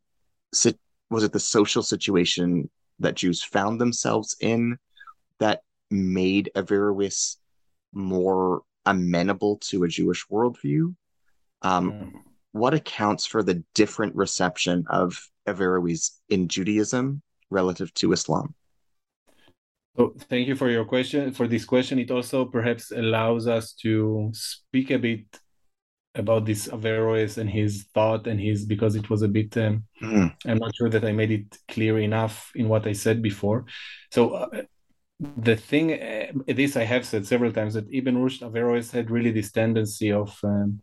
[1.09, 2.69] was it the social situation
[2.99, 4.77] that Jews found themselves in
[5.39, 7.37] that made Averroes
[7.93, 10.95] more amenable to a Jewish worldview?
[11.61, 12.11] Um, mm.
[12.51, 18.55] What accounts for the different reception of Averroes in Judaism relative to Islam?
[19.99, 21.33] So thank you for your question.
[21.33, 25.25] For this question, it also perhaps allows us to speak a bit
[26.15, 29.57] about this Averroes and his thought and his because it was a bit.
[29.57, 30.33] Um, mm.
[30.47, 33.65] I'm not sure that I made it clear enough in what I said before.
[34.09, 34.61] So uh,
[35.19, 39.31] the thing, uh, this I have said several times that Ibn Rushd Averroes had really
[39.31, 40.81] this tendency of um,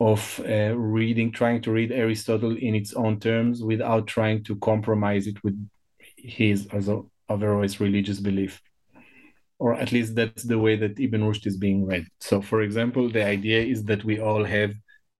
[0.00, 5.26] of uh, reading, trying to read Aristotle in its own terms without trying to compromise
[5.26, 5.56] it with
[6.18, 6.90] his as
[7.28, 8.60] Averroes religious belief
[9.58, 12.06] or at least that's the way that Ibn Rushd is being read.
[12.20, 14.72] So, for example, the idea is that we all have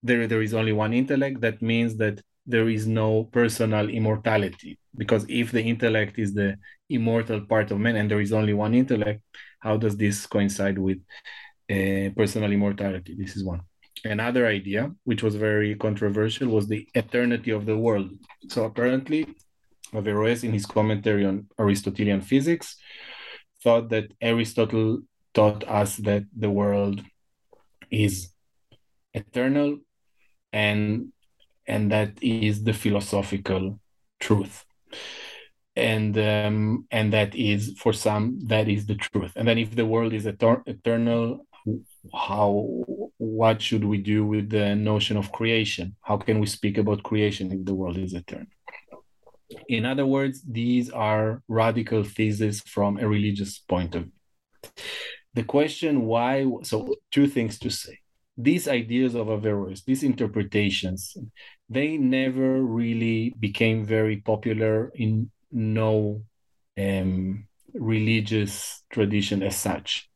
[0.02, 0.26] there.
[0.26, 1.40] There is only one intellect.
[1.40, 4.78] That means that there is no personal immortality.
[4.96, 6.56] Because if the intellect is the
[6.88, 9.22] immortal part of man, and there is only one intellect,
[9.60, 10.98] how does this coincide with
[11.70, 13.16] uh, personal immortality?
[13.18, 13.62] This is one.
[14.04, 18.10] Another idea, which was very controversial, was the eternity of the world.
[18.48, 19.26] So apparently,
[19.94, 22.76] Averroes, in his commentary on Aristotelian physics,
[23.62, 25.00] thought that Aristotle
[25.34, 27.02] taught us that the world
[27.90, 28.30] is
[29.14, 29.78] eternal
[30.52, 31.12] and
[31.66, 33.78] and that is the philosophical
[34.20, 34.64] truth.
[35.76, 39.32] And um, and that is for some that is the truth.
[39.36, 41.46] And then if the world is eter- eternal
[42.14, 42.50] how
[43.18, 45.96] what should we do with the notion of creation?
[46.00, 48.46] How can we speak about creation if the world is eternal
[49.68, 54.12] in other words, these are radical theses from a religious point of view.
[55.34, 57.98] The question why, so two things to say.
[58.36, 61.16] These ideas of Averroes, these interpretations,
[61.68, 66.22] they never really became very popular in no
[66.78, 70.08] um, religious tradition as such.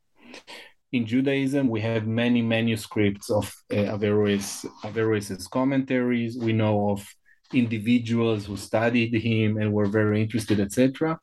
[0.92, 6.36] In Judaism, we have many manuscripts of uh, Averroes, Averroes's commentaries.
[6.38, 7.06] We know of
[7.54, 11.18] individuals who studied him and were very interested, etc.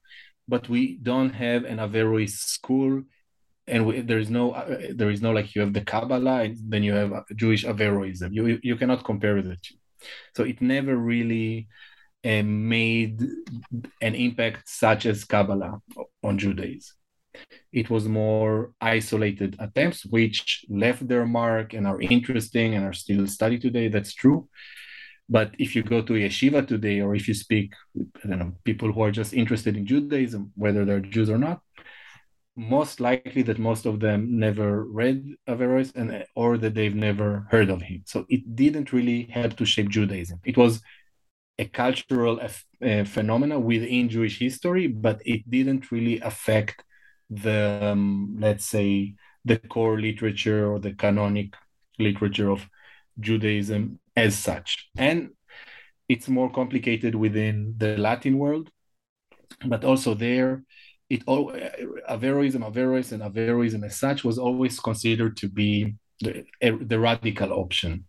[0.48, 3.04] But we don't have an Averroes school,
[3.68, 6.58] and we, there is no uh, there is no like you have the Kabbalah, and
[6.68, 8.34] then you have Jewish Averroism.
[8.34, 9.76] You you cannot compare the two.
[10.36, 11.68] So it never really
[12.26, 13.22] uh, made
[14.02, 15.82] an impact such as Kabbalah
[16.24, 16.96] on Judaism.
[17.72, 23.28] It was more isolated attempts, which left their mark and are interesting and are still
[23.28, 23.88] studied today.
[23.88, 24.50] That's true.
[25.30, 27.74] But if you go to yeshiva today, or if you speak,
[28.24, 31.62] I don't know, people who are just interested in Judaism, whether they're Jews or not,
[32.56, 37.70] most likely that most of them never read Averroes and or that they've never heard
[37.70, 38.04] of him.
[38.06, 40.40] So it didn't really help to shape Judaism.
[40.44, 40.82] It was
[41.58, 46.84] a cultural uh, phenomena within Jewish history, but it didn't really affect
[47.30, 49.14] the um, let's say
[49.46, 51.54] the core literature or the canonic
[52.00, 52.68] literature of
[53.20, 54.90] Judaism as such.
[54.98, 55.32] And
[56.08, 58.70] it's more complicated within the Latin world,
[59.66, 60.64] but also there,
[61.10, 61.52] it all
[62.10, 68.06] Averroism, Averroes, and Averroism as such was always considered to be the, the radical option,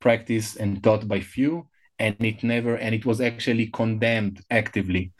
[0.00, 5.12] practiced and taught by few, and it never, and it was actually condemned actively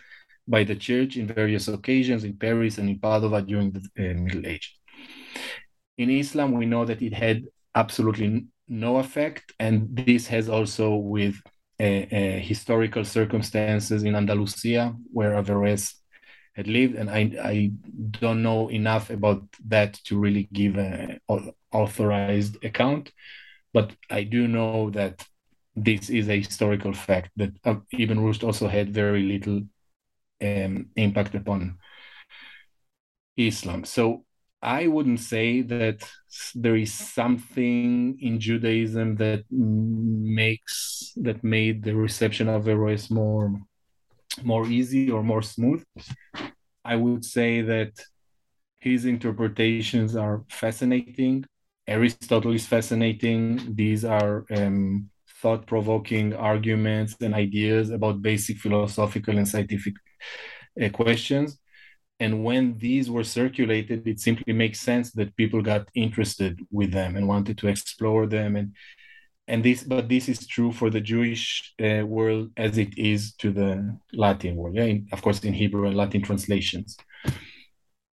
[0.48, 4.46] by the church in various occasions in Paris and in Padua during the uh, Middle
[4.46, 4.76] Age.
[5.98, 9.52] In Islam, we know that it had absolutely no effect.
[9.60, 11.36] And this has also with
[11.78, 15.94] uh, uh, historical circumstances in Andalusia, where Averroes
[16.54, 16.94] had lived.
[16.94, 17.72] And I, I
[18.20, 21.20] don't know enough about that to really give an
[21.72, 23.12] authorized account.
[23.72, 25.24] But I do know that
[25.76, 29.62] this is a historical fact that uh, Ibn Rushd also had very little
[30.42, 31.78] um, impact upon
[33.36, 33.84] Islam.
[33.84, 34.24] So
[34.62, 36.08] I wouldn't say that
[36.54, 43.60] there is something in Judaism that makes that made the reception of Averroes more
[44.42, 45.84] more easy or more smooth.
[46.84, 47.92] I would say that
[48.78, 51.44] his interpretations are fascinating.
[51.86, 53.74] Aristotle is fascinating.
[53.74, 55.10] These are um,
[55.40, 59.94] thought provoking arguments and ideas about basic philosophical and scientific
[60.80, 61.58] uh, questions
[62.22, 67.16] and when these were circulated it simply makes sense that people got interested with them
[67.16, 68.54] and wanted to explore them.
[68.54, 68.68] And
[69.48, 73.48] and this but this is true for the jewish uh, world as it is to
[73.50, 73.70] the
[74.12, 74.76] latin world.
[74.76, 76.96] Yeah in, of course in hebrew and latin translations.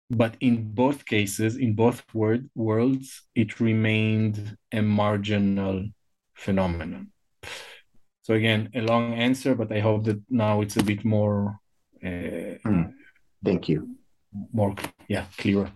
[0.09, 5.77] But in both cases in both word, worlds it remained a marginal
[6.33, 7.11] phenomenon.
[8.25, 11.59] So again a long answer but i hope that now it's a bit more
[12.07, 12.93] uh, mm.
[13.43, 13.96] thank you
[14.53, 14.75] more
[15.07, 15.71] yeah clearer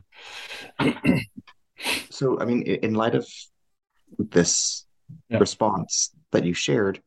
[2.10, 3.28] so i mean in light of
[4.18, 4.86] this
[5.30, 5.40] yeah.
[5.40, 7.02] response that you shared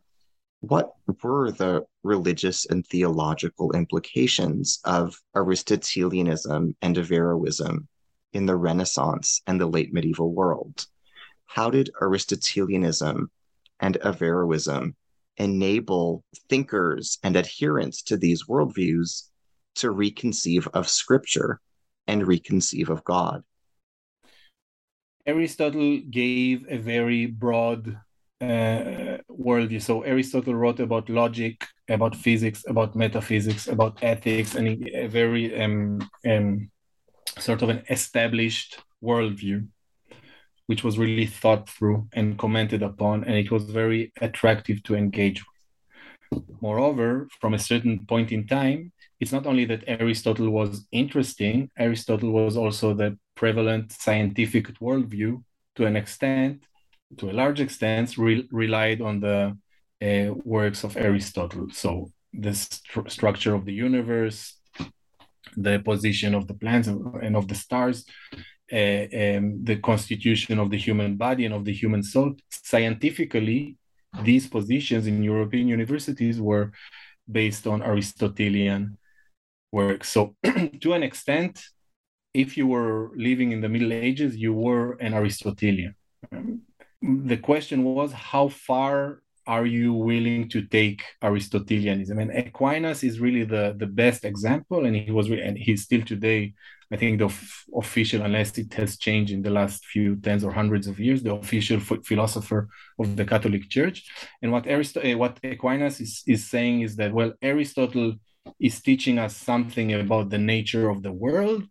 [0.60, 0.92] what
[1.22, 7.86] were the religious and theological implications of aristotelianism and averroism
[8.32, 10.86] in the renaissance and the late medieval world
[11.46, 13.30] how did aristotelianism
[13.80, 14.94] and averroism
[15.36, 19.28] enable thinkers and adherents to these worldviews
[19.76, 21.60] to reconceive of scripture
[22.06, 23.42] and reconceive of God?
[25.26, 27.98] Aristotle gave a very broad
[28.40, 29.80] uh, worldview.
[29.80, 36.06] So Aristotle wrote about logic, about physics, about metaphysics, about ethics, and a very um,
[36.26, 36.70] um,
[37.38, 39.66] sort of an established worldview,
[40.66, 45.42] which was really thought through and commented upon, and it was very attractive to engage
[46.32, 46.42] with.
[46.60, 52.30] Moreover, from a certain point in time, it's not only that Aristotle was interesting, Aristotle
[52.30, 55.42] was also the prevalent scientific worldview
[55.76, 56.62] to an extent,
[57.18, 59.56] to a large extent, re- relied on the
[60.02, 61.68] uh, works of Aristotle.
[61.72, 64.58] So the st- structure of the universe,
[65.56, 68.04] the position of the planets and of the stars,
[68.72, 72.34] uh, um, the constitution of the human body and of the human soul.
[72.50, 73.76] Scientifically,
[74.22, 76.72] these positions in European universities were
[77.30, 78.98] based on Aristotelian
[79.74, 80.04] work.
[80.04, 80.20] So,
[80.82, 81.54] to an extent,
[82.32, 85.94] if you were living in the Middle Ages, you were an Aristotelian.
[86.32, 86.62] Um,
[87.30, 92.18] the question was how far are you willing to take Aristotelianism?
[92.18, 96.54] And Aquinas is really the, the best example, and he was and he's still today,
[96.90, 100.52] I think, the f- official, unless it has changed in the last few tens or
[100.60, 102.60] hundreds of years, the official f- philosopher
[102.98, 103.98] of the Catholic Church.
[104.40, 108.14] And what Arist- uh, what Aquinas is, is saying is that well, Aristotle
[108.60, 111.64] is teaching us something about the nature of the world,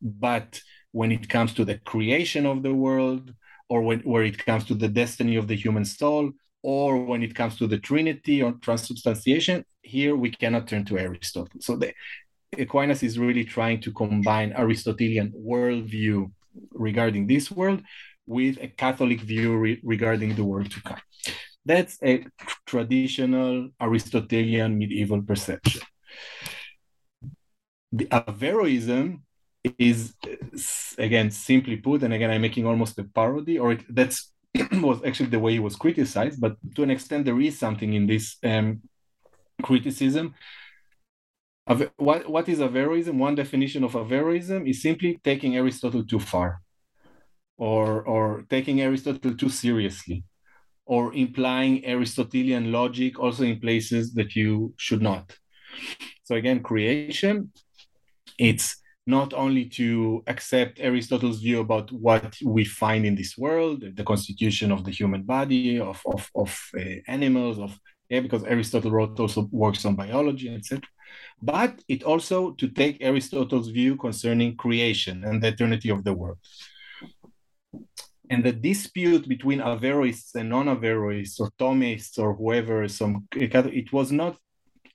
[0.00, 0.60] but
[0.92, 3.34] when it comes to the creation of the world,
[3.68, 6.30] or when where it comes to the destiny of the human soul,
[6.62, 11.60] or when it comes to the Trinity or transubstantiation, here we cannot turn to Aristotle.
[11.60, 11.92] So the,
[12.58, 16.30] Aquinas is really trying to combine Aristotelian worldview
[16.72, 17.82] regarding this world
[18.26, 21.00] with a Catholic view re- regarding the world to come.
[21.64, 22.24] That's a
[22.66, 25.82] traditional Aristotelian medieval perception.
[27.92, 29.20] The Averroism
[29.78, 30.14] is,
[30.98, 34.32] again, simply put, and again, I'm making almost a parody, or it, that's
[34.72, 38.06] was actually the way he was criticized, but to an extent, there is something in
[38.06, 38.82] this um,
[39.62, 40.34] criticism.
[41.96, 43.18] What, what is Averroism?
[43.18, 46.60] One definition of Averroism is simply taking Aristotle too far,
[47.58, 50.24] or, or taking Aristotle too seriously,
[50.84, 55.36] or implying Aristotelian logic also in places that you should not.
[56.24, 57.52] So, again, creation,
[58.38, 64.04] it's not only to accept Aristotle's view about what we find in this world, the
[64.04, 69.18] constitution of the human body, of of, of uh, animals, of yeah, because Aristotle wrote
[69.18, 70.82] also works on biology, etc.
[71.42, 76.38] But it also to take Aristotle's view concerning creation and the eternity of the world.
[78.28, 84.36] And the dispute between Averroists and non-Averroists or Thomists or whoever, some it was not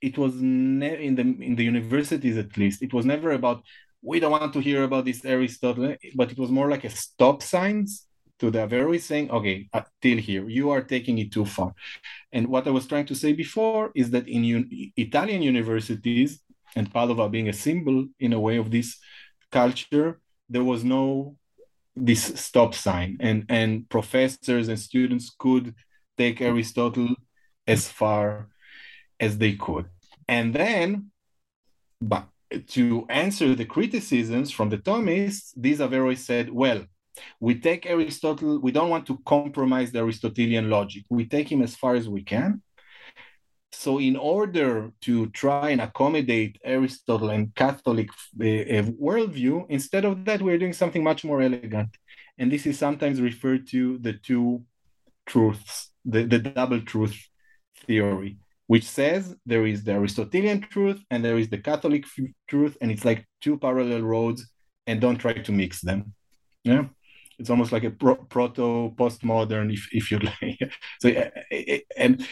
[0.02, 3.62] it was ne- in the in the universities at least it was never about
[4.02, 7.42] we don't want to hear about this Aristotle, but it was more like a stop
[7.42, 8.06] signs
[8.40, 11.72] to the Averroes saying, okay, uh, till here, you are taking it too far.
[12.32, 16.40] And what I was trying to say before is that in un- Italian universities,
[16.74, 18.98] and Padova being a symbol in a way of this
[19.50, 21.36] culture, there was no
[21.94, 25.74] this stop sign, and and professors and students could
[26.16, 27.14] take Aristotle
[27.66, 28.48] as far
[29.22, 29.86] as they could.
[30.28, 31.10] And then,
[32.00, 32.26] but
[32.76, 36.84] to answer the criticisms from the Thomists, these Averroes said, well,
[37.40, 41.04] we take Aristotle, we don't want to compromise the Aristotelian logic.
[41.08, 42.62] We take him as far as we can.
[43.74, 50.24] So, in order to try and accommodate Aristotle and Catholic uh, uh, worldview, instead of
[50.26, 51.88] that, we're doing something much more elegant.
[52.38, 54.62] And this is sometimes referred to the two
[55.24, 57.16] truths, the, the double truth
[57.86, 58.36] theory
[58.72, 62.06] which says there is the Aristotelian truth and there is the Catholic
[62.48, 64.40] truth, and it's like two parallel roads,
[64.86, 66.14] and don't try to mix them.
[66.64, 66.84] Yeah,
[67.38, 70.58] it's almost like a pro- proto postmodern, if if you like.
[71.02, 72.26] so eh, eh, eh, and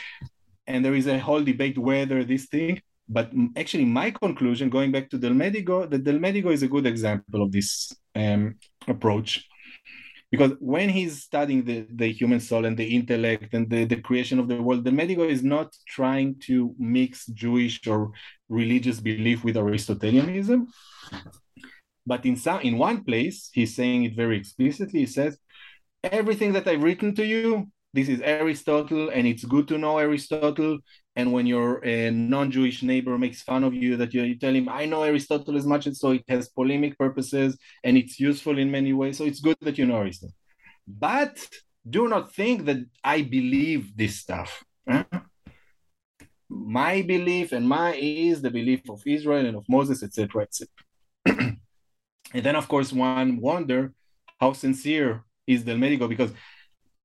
[0.66, 2.80] and there is a whole debate whether this thing.
[3.06, 6.86] But actually, my conclusion, going back to Del Delmedigo, that Del Medigo is a good
[6.86, 8.56] example of this um,
[8.88, 9.46] approach
[10.30, 14.38] because when he's studying the, the human soul and the intellect and the, the creation
[14.38, 18.12] of the world Del Medigo is not trying to mix jewish or
[18.48, 20.68] religious belief with aristotelianism.
[22.06, 25.00] But in some in one place he's saying it very explicitly.
[25.00, 25.38] He says
[26.02, 30.78] everything that i've written to you this is aristotle and it's good to know aristotle
[31.20, 34.68] and when your uh, non-jewish neighbor makes fun of you that you, you tell him
[34.68, 37.50] i know aristotle as much as so it has polemic purposes
[37.84, 40.34] and it's useful in many ways so it's good that you know aristotle.
[40.86, 41.34] But
[41.88, 44.50] do not think that i believe this stuff
[46.48, 50.68] my belief and my is the belief of israel and of moses etc etc
[52.32, 53.92] And then, of course, one wonder
[54.38, 56.32] how sincere is Del Medigo because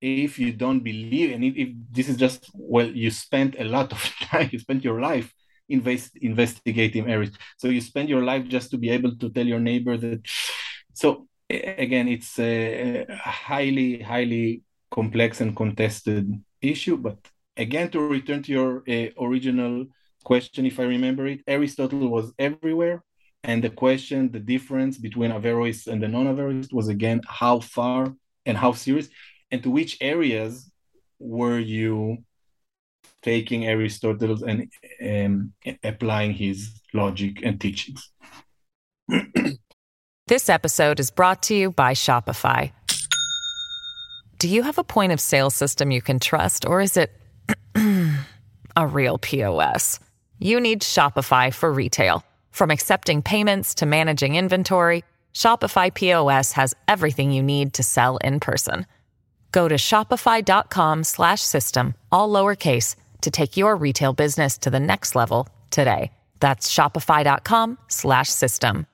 [0.01, 4.01] if you don't believe and if, this is just well you spent a lot of
[4.21, 5.33] time you spent your life
[5.69, 7.31] invest, investigating areas.
[7.57, 10.21] So you spend your life just to be able to tell your neighbor that
[10.93, 16.31] so again it's a highly highly complex and contested
[16.61, 17.17] issue but
[17.57, 19.85] again to return to your uh, original
[20.23, 23.03] question if i remember it aristotle was everywhere
[23.43, 28.11] and the question the difference between averroes and the non-averroes was again how far
[28.47, 29.09] and how serious
[29.55, 30.69] and to which areas
[31.17, 32.17] were you
[33.21, 34.69] taking Aristotle and
[35.01, 38.11] um, applying his logic and teachings?
[40.27, 42.73] this episode is brought to you by Shopify.
[44.39, 47.13] Do you have a point of sale system you can trust, or is it
[48.75, 50.01] a real POS?
[50.37, 52.25] You need Shopify for retail.
[52.51, 58.41] From accepting payments to managing inventory, Shopify POS has everything you need to sell in
[58.41, 58.85] person.
[59.55, 65.15] Go to shopify.com slash system, all lowercase, to take your retail business to the next
[65.15, 66.11] level today.
[66.41, 68.85] That's shopify.com slash system.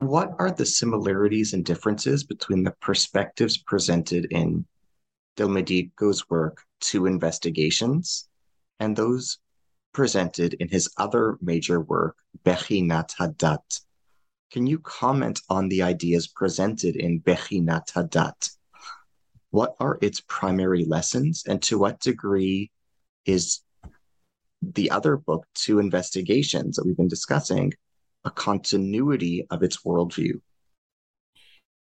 [0.00, 4.66] What are the similarities and differences between the perspectives presented in
[5.36, 8.28] Del Medigo's work, Two Investigations,
[8.80, 9.38] and those
[9.94, 13.80] presented in his other major work, Bechinat Hadat?
[14.50, 18.56] Can you comment on the ideas presented in Bechinat Hadat?
[19.52, 22.70] What are its primary lessons and to what degree
[23.24, 23.60] is
[24.60, 27.72] the other book two investigations that we've been discussing
[28.24, 30.40] a continuity of its worldview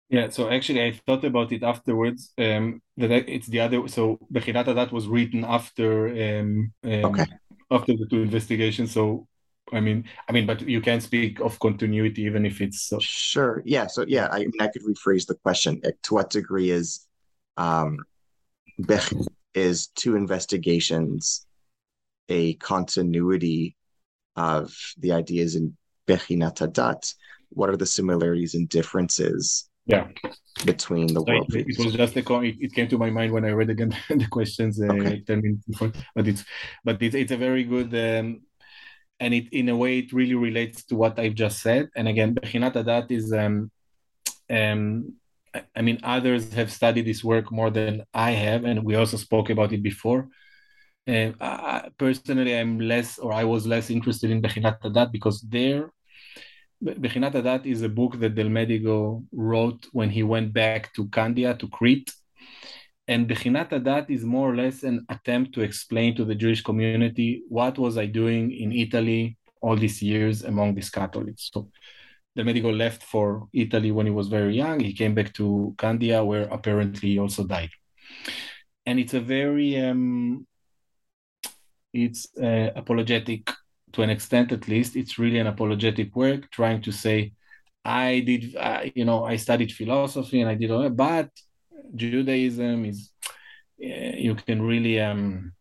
[0.09, 4.74] yeah so actually i thought about it afterwards um that it's the other so Bechinat
[4.74, 7.26] that was written after um, um okay.
[7.70, 9.28] after the two investigations so
[9.74, 12.99] I mean, I mean, but you can speak of continuity even if it's so.
[12.99, 13.62] Sure.
[13.64, 13.88] Yeah.
[13.88, 15.82] So yeah, I mean, I could rephrase the question.
[16.03, 17.07] To what degree is
[17.58, 17.97] um,
[19.54, 21.45] is two investigations
[22.30, 23.76] a continuity
[24.36, 25.76] of the ideas in
[26.08, 27.14] Bechinat Hadat?
[27.49, 29.70] What are the similarities and differences?
[29.86, 30.08] Yeah,
[30.64, 33.43] between the so It, it, was just a it, it, came to my mind when
[33.43, 35.22] I read again the questions uh, okay.
[35.22, 35.91] ten minutes before.
[36.16, 36.45] But it's
[36.86, 38.41] but it's it's a very good um,
[39.20, 41.89] and it in a way it really relates to what I've just said.
[41.95, 43.72] And again, Bechinat Hadat is um,
[44.49, 45.16] um,
[45.76, 49.49] I mean, others have studied this work more than I have, and we also spoke
[49.49, 50.30] about it before.
[51.08, 55.91] And I, personally, I'm less, or I was less interested in Bechinat Hadat because there,
[56.84, 61.58] Bechinat Hadat is a book that Del Medigo wrote when he went back to Candia,
[61.58, 62.12] to Crete.
[63.08, 67.43] And Bechinat Hadat is more or less an attempt to explain to the Jewish community
[67.49, 71.49] what was I doing in Italy all these years among these Catholics.
[71.54, 71.70] So
[72.36, 74.80] Del Medigo left for Italy when he was very young.
[74.80, 77.72] He came back to Candia, where apparently he also died.
[78.86, 80.48] And it's a very, um,
[81.94, 83.52] it's uh, apologetic
[83.94, 84.96] to an extent, at least.
[84.96, 87.34] It's really an apologetic work, trying to say,
[87.84, 91.30] I did, uh, you know, I studied philosophy and I did all that, but
[91.96, 93.12] Judaism is,
[93.84, 95.52] uh, you can really, um,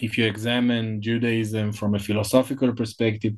[0.00, 3.34] if you examine Judaism from a philosophical perspective,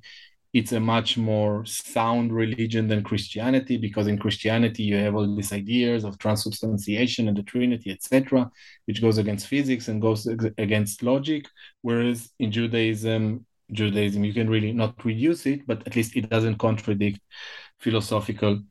[0.57, 5.53] it's a much more sound religion than Christianity because in Christianity you have all these
[5.53, 8.51] ideas of transubstantiation and the Trinity, etc.,
[8.87, 10.27] which goes against physics and goes
[10.57, 11.45] against logic.
[11.83, 16.57] Whereas in Judaism, Judaism you can really not reduce it, but at least it doesn't
[16.57, 17.21] contradict
[17.79, 18.63] philosophical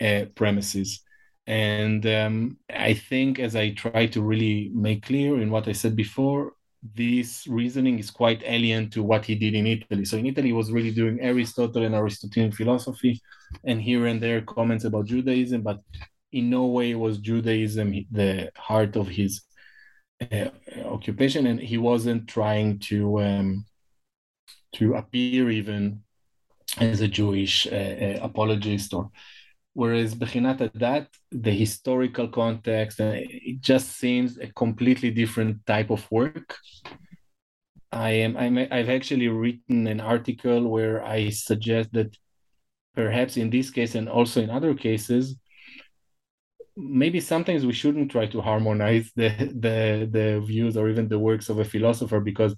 [0.00, 1.00] uh, premises.
[1.48, 5.96] And um, I think, as I try to really make clear in what I said
[5.96, 6.52] before,
[6.92, 10.04] this reasoning is quite alien to what he did in Italy.
[10.04, 13.20] So in Italy, he was really doing Aristotle and Aristotelian philosophy,
[13.64, 15.80] and here and there comments about Judaism, but
[16.32, 19.42] in no way was Judaism the heart of his
[20.20, 20.50] uh,
[20.84, 23.64] occupation, and he wasn't trying to um,
[24.74, 26.02] to appear even
[26.78, 29.10] as a Jewish uh, uh, apologist or
[29.74, 36.10] whereas Bechinat Hadat, the historical context, uh, it just seems a completely different type of
[36.10, 36.56] work.
[37.92, 42.16] I am I'm, I've actually written an article where I suggest that
[42.94, 45.36] perhaps in this case and also in other cases,
[46.76, 51.48] maybe sometimes we shouldn't try to harmonize the the the views or even the works
[51.48, 52.54] of a philosopher because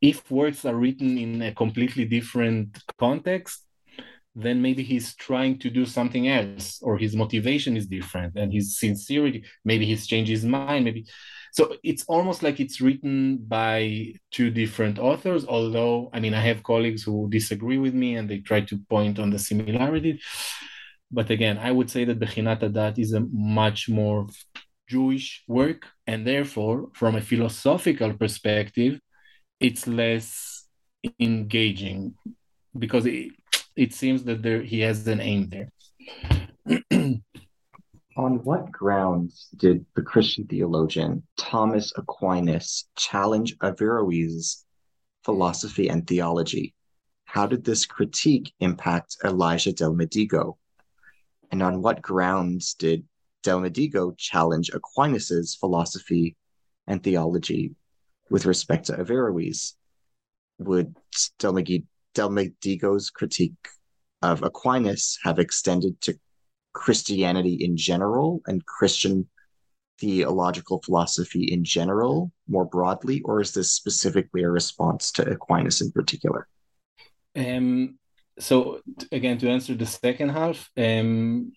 [0.00, 3.64] if works are written in a completely different context
[4.34, 8.78] then maybe he's trying to do something else or his motivation is different and his
[8.78, 11.06] sincerity maybe he's changed his mind maybe.
[11.52, 16.64] So it's almost like it's written by two different authors although i mean i have
[16.64, 20.20] colleagues who disagree with me and they try to point on the similarity.
[21.10, 24.26] But again, I would say that Bechinat Hadat is a much more
[24.88, 29.00] Jewish work, and therefore, from a philosophical perspective,
[29.60, 30.66] it's less
[31.20, 32.14] engaging
[32.76, 33.32] because it,
[33.76, 35.70] it seems that there he has an aim there.
[38.16, 44.64] On what grounds did the Christian theologian Thomas Aquinas challenge Averroes'
[45.24, 46.74] philosophy and theology?
[47.24, 50.58] How did this critique impact Elijah del Medigo?
[51.50, 53.04] And on what grounds did
[53.42, 56.36] del Medigo challenge Aquinas' philosophy
[56.86, 57.74] and theology
[58.30, 59.74] with respect to Averroes?
[60.58, 60.94] Would
[61.40, 61.58] del,
[62.14, 63.68] del Medigo's critique
[64.22, 66.18] of Aquinas have extended to
[66.72, 69.28] Christianity in general and Christian
[70.00, 75.92] theological philosophy in general, more broadly, or is this specifically a response to Aquinas in
[75.92, 76.48] particular?
[77.36, 77.98] Um,
[78.38, 78.80] so
[79.12, 81.52] again, to answer the second half, um,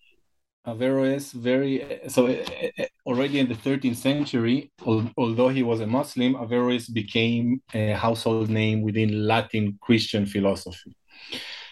[0.68, 2.44] Averroes very so uh,
[2.80, 8.50] uh, already in the 13th century, although he was a Muslim, Averroes became a household
[8.50, 10.94] name within Latin Christian philosophy.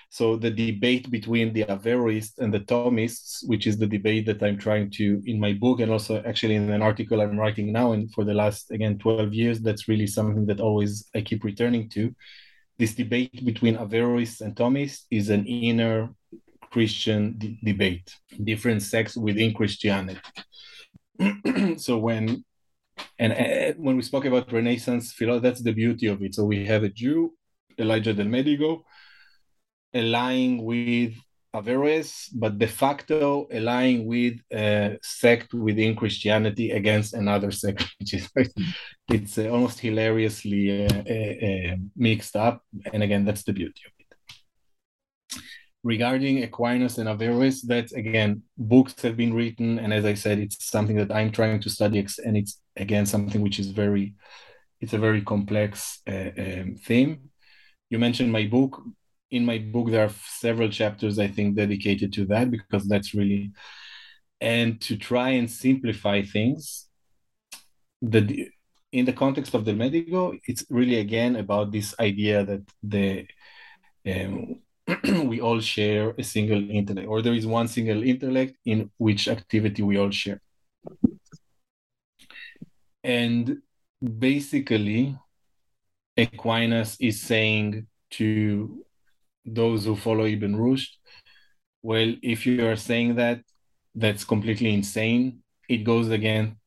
[0.09, 4.57] So the debate between the Averroists and the Thomists, which is the debate that I'm
[4.57, 8.09] trying to in my book and also actually in an article I'm writing now and
[8.13, 12.15] for the last again 12 years, that's really something that always I keep returning to.
[12.77, 16.13] This debate between Averroists and Thomists is an inner
[16.76, 18.07] Christian d- debate,
[18.51, 20.19] different sects within Christianity.
[21.86, 22.43] so when
[23.17, 26.36] and uh, when we spoke about Renaissance philosophy, that's the beauty of it.
[26.36, 27.34] So we have a Jew,
[27.80, 28.71] Elijah del Medigo,
[29.93, 31.13] aligning with
[31.57, 32.11] Averroes,
[32.41, 38.26] but de facto aligning with a sect within Christianity against another sect, which is
[39.17, 42.55] it's uh, almost hilariously uh, uh, uh, mixed up.
[42.91, 44.05] And again, that's the beauty of it.
[45.86, 50.65] Regarding Aquinas and Averroes, that again, books have been written, and as I said, it's
[50.65, 54.15] something that I'm trying to study, and it's again something which is very,
[54.81, 57.29] it's a very complex uh, um, theme.
[57.91, 58.81] You mentioned my book
[59.31, 63.51] in my book there are several chapters i think dedicated to that because that's really
[64.39, 66.88] and to try and simplify things
[68.01, 68.47] the
[68.91, 73.27] in the context of del Medigo it's really again about this idea that the
[74.07, 74.61] um,
[75.25, 79.81] we all share a single intellect or there is one single intellect in which activity
[79.81, 80.41] we all share
[83.03, 83.57] and
[84.19, 85.17] basically
[86.17, 88.86] aquinas is saying to
[89.45, 90.89] those who follow Ibn Rushd,
[91.83, 93.41] well, if you are saying that,
[93.93, 95.39] that's completely insane.
[95.69, 96.57] It goes against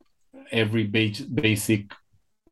[0.50, 1.92] every ba- basic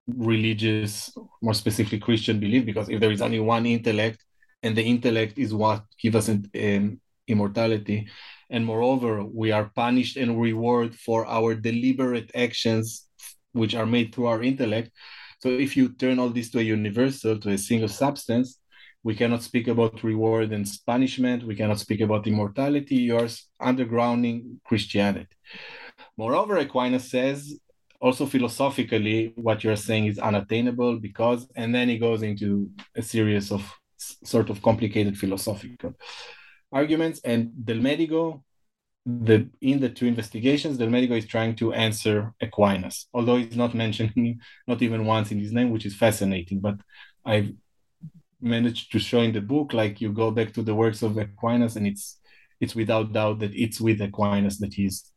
[0.06, 4.24] religious, more specifically Christian belief, because if there is only one intellect,
[4.62, 8.08] and the intellect is what gives us um, immortality,
[8.50, 13.06] and moreover, we are punished and rewarded for our deliberate actions,
[13.52, 14.90] which are made through our intellect.
[15.42, 18.60] So if you turn all this to a universal, to a single substance,
[19.02, 21.44] we cannot speak about reward and punishment.
[21.44, 22.96] We cannot speak about immortality.
[22.96, 23.28] You're
[23.60, 25.36] undergrounding Christianity.
[26.16, 27.58] Moreover, Aquinas says
[28.00, 33.52] also philosophically what you're saying is unattainable because, and then he goes into a series
[33.52, 33.62] of
[33.96, 35.94] sort of complicated philosophical
[36.72, 37.20] arguments.
[37.24, 38.42] And Del Medigo,
[39.04, 43.74] the in the two investigations, Del Medigo is trying to answer Aquinas, although he's not
[43.74, 46.60] mentioning not even once in his name, which is fascinating.
[46.60, 46.76] But
[47.24, 47.52] I've
[48.40, 51.76] managed to show in the book like you go back to the works of aquinas
[51.76, 52.20] and it's
[52.60, 55.10] it's without doubt that it's with aquinas that he's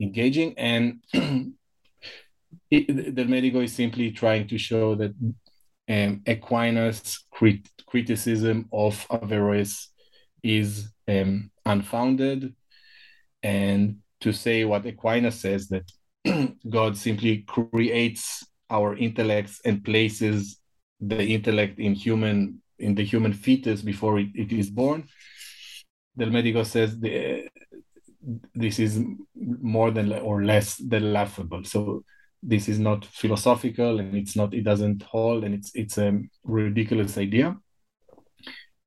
[0.00, 1.52] engaging and del
[2.70, 5.12] medigo is simply trying to show that
[5.90, 9.88] um, aquinas crit- criticism of averroes
[10.42, 12.54] is um, unfounded
[13.42, 15.90] and to say what aquinas says that
[16.70, 20.60] god simply creates our intellects and places
[21.00, 25.06] the intellect in human in the human fetus before it, it is born.
[26.16, 27.48] Del Medigo says the,
[28.54, 29.02] this is
[29.34, 31.62] more than or less than laughable.
[31.64, 32.04] So
[32.42, 37.18] this is not philosophical and it's not it doesn't hold and it's it's a ridiculous
[37.18, 37.56] idea.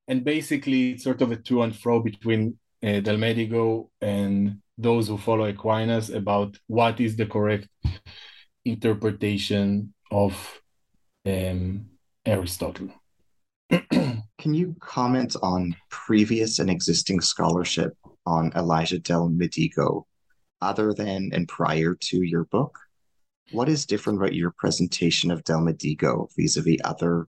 [0.06, 5.08] And basically, it's sort of a to and fro between uh, Del Medigo and those
[5.08, 7.68] who follow Aquinas about what is the correct
[8.64, 10.60] interpretation of
[11.26, 11.86] um,
[12.26, 12.88] Aristotle.
[13.70, 17.96] Can you comment on previous and existing scholarship
[18.26, 20.04] on Elijah del Medigo,
[20.60, 22.78] other than and prior to your book?
[23.52, 27.26] What is different about your presentation of del Medigo vis a vis other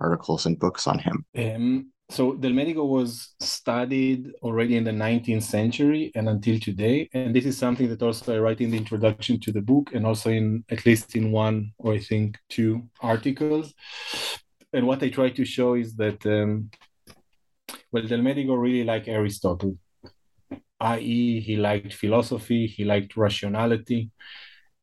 [0.00, 1.24] articles and books on him?
[1.36, 7.08] Um, so Del Medigo was studied already in the 19th century and until today.
[7.12, 10.06] And this is something that also I write in the introduction to the book and
[10.06, 13.74] also in at least in one or I think two articles.
[14.72, 16.70] And what I try to show is that, um,
[17.92, 19.76] well, Del Medigo really liked Aristotle,
[20.80, 24.10] i.e., he liked philosophy, he liked rationality.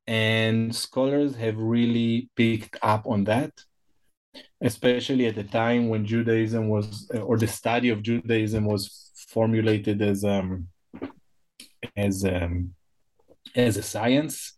[0.07, 3.51] And scholars have really picked up on that
[4.61, 10.23] especially at the time when Judaism was, or the study of Judaism was formulated as
[10.23, 10.67] um,
[11.95, 12.73] as um,
[13.55, 14.57] as a science.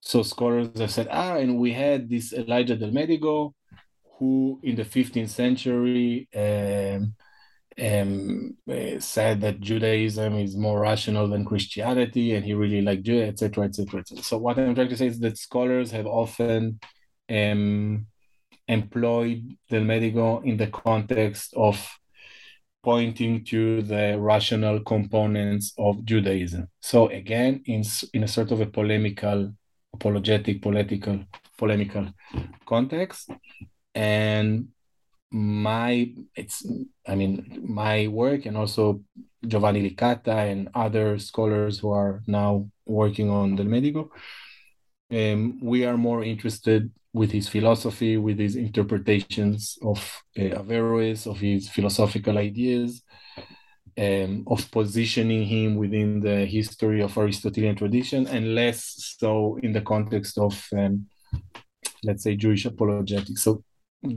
[0.00, 3.52] So scholars have said, ah, and we had this Elijah del Medigo,
[4.18, 7.14] who in the 15th century um,
[7.82, 13.32] um, uh, said that Judaism is more rational than Christianity, and he really liked Judaism,
[13.32, 14.22] etc., etc.
[14.22, 16.80] So what I'm trying to say is that scholars have often
[17.28, 18.06] um,
[18.68, 21.98] employed Del Medigo in the context of
[22.82, 26.68] pointing to the rational components of Judaism.
[26.80, 27.82] So again, in,
[28.14, 29.52] in a sort of a polemical,
[29.92, 31.24] apologetic, political,
[31.58, 32.08] polemical
[32.64, 33.30] context.
[33.94, 34.68] And
[35.30, 36.64] my it's
[37.06, 39.02] I mean my work and also
[39.46, 44.08] Giovanni Licata and other scholars who are now working on Del Medigo,
[45.10, 49.98] um, we are more interested with his philosophy, with his interpretations of
[50.38, 53.02] uh, Averroes, of his philosophical ideas,
[53.98, 59.80] um, of positioning him within the history of Aristotelian tradition, and less so in the
[59.80, 61.06] context of, um,
[62.04, 63.42] let's say, Jewish apologetics.
[63.42, 63.64] So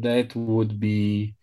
[0.02, 1.36] that would be,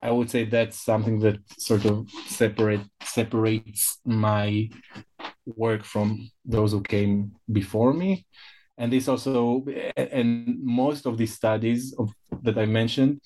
[0.00, 4.70] I would say, that's something that sort of separate separates my
[5.46, 8.26] work from those who came before me
[8.78, 9.64] and this also
[9.96, 12.10] and most of these studies of,
[12.42, 13.20] that i mentioned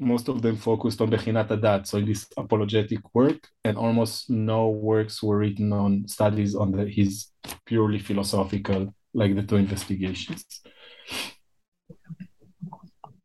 [0.00, 5.22] most of them focused on Bechinat Hadat, so this apologetic work, and almost no works
[5.22, 7.28] were written on studies on the, his
[7.66, 10.62] purely philosophical, like the two investigations.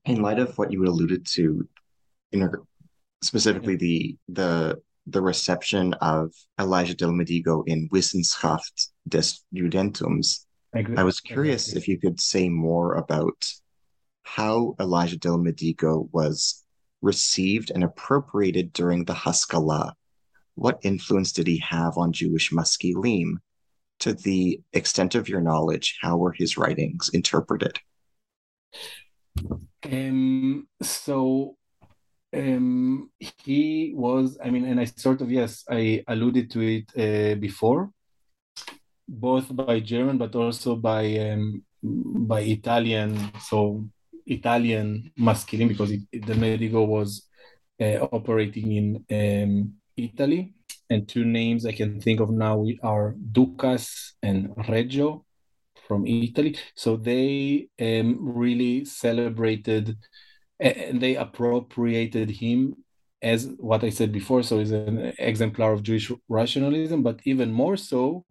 [0.05, 1.67] In light of what you alluded to,
[2.31, 2.49] in
[3.21, 10.45] specifically the the the reception of Elijah Del Medigo in Wissenschaft des Judentums,
[10.75, 13.51] I was curious if you could say more about
[14.23, 16.63] how Elijah Del Medigo was
[17.01, 19.95] received and appropriated during the Haskalah.
[20.55, 23.35] What influence did he have on Jewish maskilim?
[23.99, 27.79] To the extent of your knowledge, how were his writings interpreted?
[29.85, 31.55] Um, so
[32.35, 37.35] um, he was, I mean, and I sort of, yes, I alluded to it uh,
[37.35, 37.91] before
[39.07, 43.31] both by German but also by um, by Italian.
[43.39, 43.87] So
[44.25, 47.27] Italian maskilim because it, the Medigo was
[47.79, 50.53] uh, operating in um, Italy,
[50.89, 55.24] and two names I can think of now are Ducas and Reggio
[55.87, 56.57] from Italy.
[56.75, 59.97] So they um, really celebrated
[60.59, 62.75] and they appropriated him
[63.21, 64.43] as what I said before.
[64.43, 68.25] So he's an exemplar of Jewish rationalism, but even more so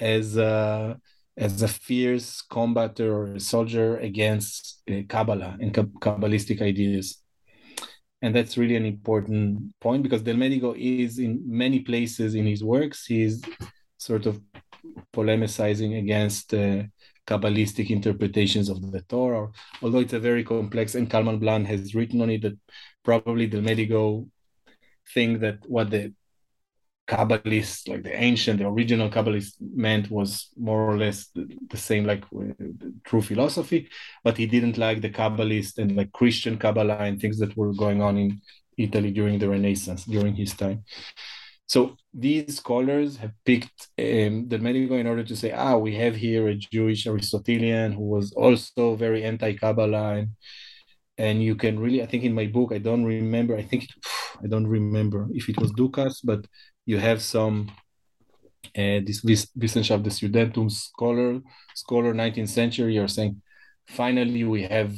[0.00, 0.98] as a
[1.38, 7.18] as a fierce combator or a soldier against uh, Kabbalah and Kabbalistic ideas.
[8.22, 12.64] And that's really an important point because Del Medigo is in many places in his
[12.64, 13.42] works, he's
[13.98, 14.40] sort of
[15.12, 16.82] polemicizing against uh,
[17.26, 19.48] Kabbalistic interpretations of the Torah,
[19.82, 22.56] although it's a very complex, and Kalman Bland has written on it that
[23.02, 24.28] probably Del Medigo
[25.12, 26.12] think that what the
[27.08, 32.04] Kabbalists, like the ancient, the original Kabbalists meant was more or less the, the same
[32.04, 32.24] like
[33.04, 33.88] true philosophy,
[34.24, 38.02] but he didn't like the Kabbalist and like Christian Kabbalah and things that were going
[38.02, 38.40] on in
[38.76, 40.84] Italy during the Renaissance, during his time.
[41.66, 46.16] So these scholars have picked um, Del Medigo in order to say, ah, we have
[46.16, 50.28] here a Jewish Aristotelian who was also very anti-Kabbalah and
[51.18, 53.86] and you can really i think in my book i don't remember i think
[54.44, 56.46] i don't remember if it was ducas but
[56.84, 57.70] you have some
[58.76, 61.40] uh, this Wissenschaft des Judentum scholar,
[61.74, 63.40] scholar 19th century, you're saying,
[63.86, 64.92] finally we have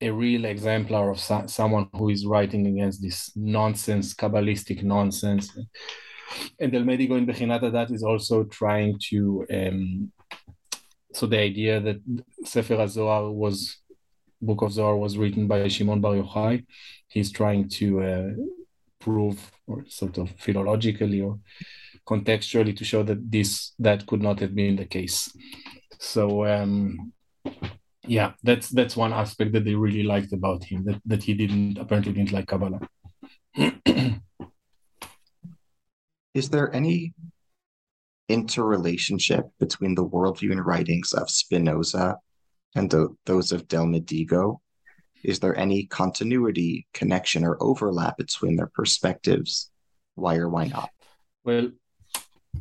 [0.00, 5.56] a real exemplar of so- someone who is writing against this nonsense, Kabbalistic nonsense.
[6.58, 10.12] And Del Medigo in Bechinat Hadat is also trying to, um,
[11.12, 12.00] so the idea that
[12.44, 13.78] Sefer HaZohar was,
[14.40, 16.64] Book of Zohar was written by Shimon Bar Yochai,
[17.08, 18.30] he's trying to uh,
[19.00, 21.38] prove or sort of philologically or
[22.06, 25.30] contextually to show that this that could not have been the case.
[25.98, 27.12] So um
[28.06, 31.78] yeah that's that's one aspect that they really liked about him that, that he didn't
[31.78, 32.80] apparently didn't like kabbalah
[36.34, 37.12] Is there any
[38.28, 42.18] interrelationship between the worldview and writings of Spinoza
[42.76, 44.60] and the, those of Del Medigo?
[45.24, 49.70] Is there any continuity, connection, or overlap between their perspectives?
[50.14, 50.90] Why or why not?
[51.44, 51.70] Well,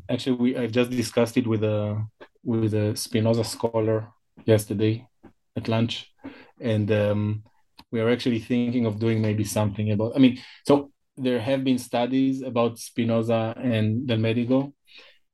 [0.09, 2.03] actually, we I've just discussed it with a
[2.43, 4.07] with a Spinoza scholar
[4.45, 5.07] yesterday
[5.55, 6.11] at lunch,
[6.59, 7.43] and um,
[7.91, 10.13] we are actually thinking of doing maybe something about.
[10.15, 14.73] I mean, so there have been studies about Spinoza and Del Medigo.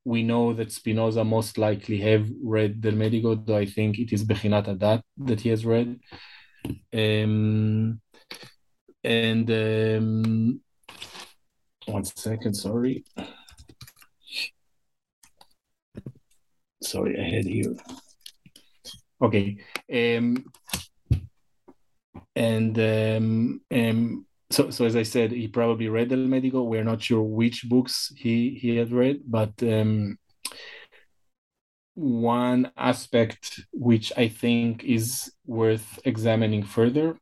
[0.04, 4.24] We know that Spinoza most likely have read Del Medigo, though I think it is
[4.24, 6.00] Bechinat Hadat that he has read.
[6.94, 8.02] Um,
[9.04, 10.62] and um,
[11.86, 13.04] one second, sorry.
[16.82, 17.76] Sorry, I had here.
[19.22, 19.58] Okay.
[19.92, 20.46] Um,
[22.36, 26.66] and um, um, so, so as I said, he probably read Del Medigo.
[26.66, 30.18] We're not sure which books he he had read, but um,
[31.96, 37.18] one aspect which I think is worth examining further,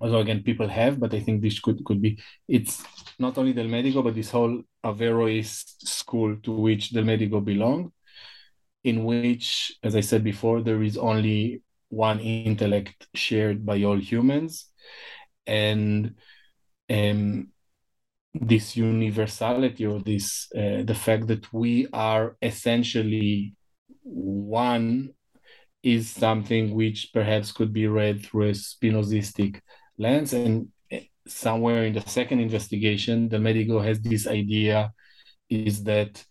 [0.00, 2.84] although again people have, but I think this could could be it's
[3.18, 7.90] not only Del Medigo, but this whole Averroist school to which Del Medigo belonged,
[8.84, 14.70] in which, as I said before, there is only one intellect shared by all humans
[15.50, 16.14] and
[16.88, 17.48] um,
[18.32, 23.54] this universality or this uh, the fact that we are essentially
[24.02, 25.10] one
[25.82, 29.60] is something which perhaps could be read through a spinozistic
[29.98, 30.32] lens.
[30.32, 34.92] And uh, somewhere in the second investigation Del Medigo has this idea
[35.48, 36.24] is that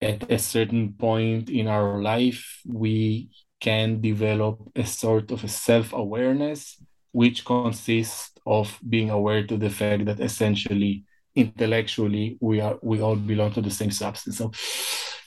[0.00, 6.80] at a certain point in our life we can develop a sort of a self-awareness
[7.12, 11.04] which consists of being aware to the fact that essentially
[11.34, 14.38] intellectually we are we all belong to the same substance.
[14.38, 14.52] So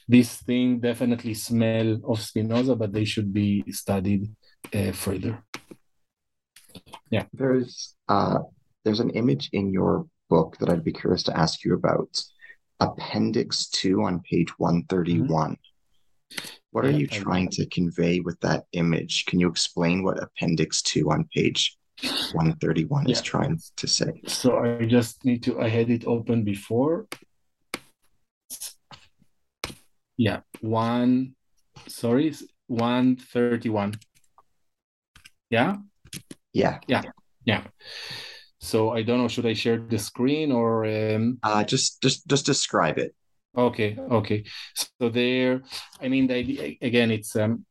[0.08, 4.30] this thing definitely smell of spinoza but they should be studied
[4.74, 5.44] uh, further.
[7.10, 7.26] Yeah.
[7.34, 8.40] There's uh
[8.84, 12.10] there's an image in your book that i'd be curious to ask you about.
[12.80, 16.63] Appendix 2 on page 131 mm-hmm.
[16.74, 21.10] What are you trying to convey with that image can you explain what appendix 2
[21.12, 23.12] on page 131 yeah.
[23.12, 24.22] is trying to say.
[24.28, 27.08] So I just need to, I had it open before.
[30.18, 31.36] Yeah, one,
[31.88, 32.34] sorry,
[32.68, 33.94] 131.
[35.50, 35.78] Yeah?
[36.52, 36.80] Yeah.
[36.88, 37.04] Yeah.
[37.46, 37.64] Yeah.
[38.60, 40.86] So I don't know, should I share the screen or?
[40.86, 41.40] Um...
[41.44, 43.16] Uh, just, just, just describe it.
[43.56, 43.98] Okay.
[43.98, 44.44] Okay.
[44.76, 45.62] So there,
[46.02, 47.66] I mean, the idea, again, it's, um,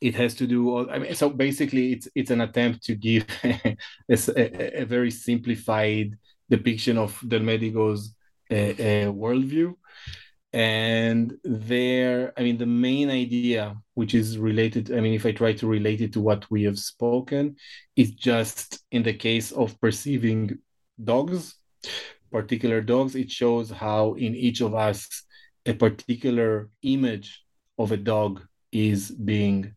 [0.00, 3.76] it has to do I mean, so basically it's it's an attempt to give a,
[4.10, 6.18] a, a, very simplified
[6.50, 8.14] depiction of Del Medigo's
[8.50, 9.74] uh, uh, worldview
[10.54, 15.52] and there i mean the main idea which is related i mean if i try
[15.52, 17.56] to relate it to what we have spoken
[17.96, 20.56] is just in the case of perceiving
[21.02, 21.56] dogs
[22.38, 24.98] particular dogs it shows how in each of us
[25.66, 27.28] a particular image
[27.78, 28.32] of a dog
[28.72, 29.72] is being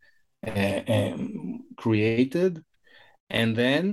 [0.45, 2.63] uh, um, created,
[3.29, 3.83] and then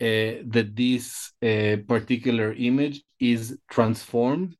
[0.00, 4.56] uh, that this uh, particular image is transformed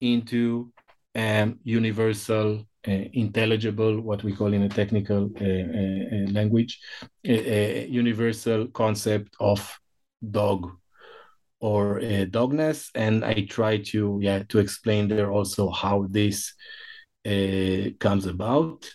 [0.00, 0.72] into
[1.14, 2.48] um, universal,
[2.88, 6.80] uh, intelligible, what we call in a technical uh, uh, language,
[7.24, 9.60] a, universal concept of
[10.30, 10.60] dog
[11.62, 12.90] or dogness.
[12.94, 16.52] And I try to yeah to explain there also how this
[17.24, 18.90] comes about.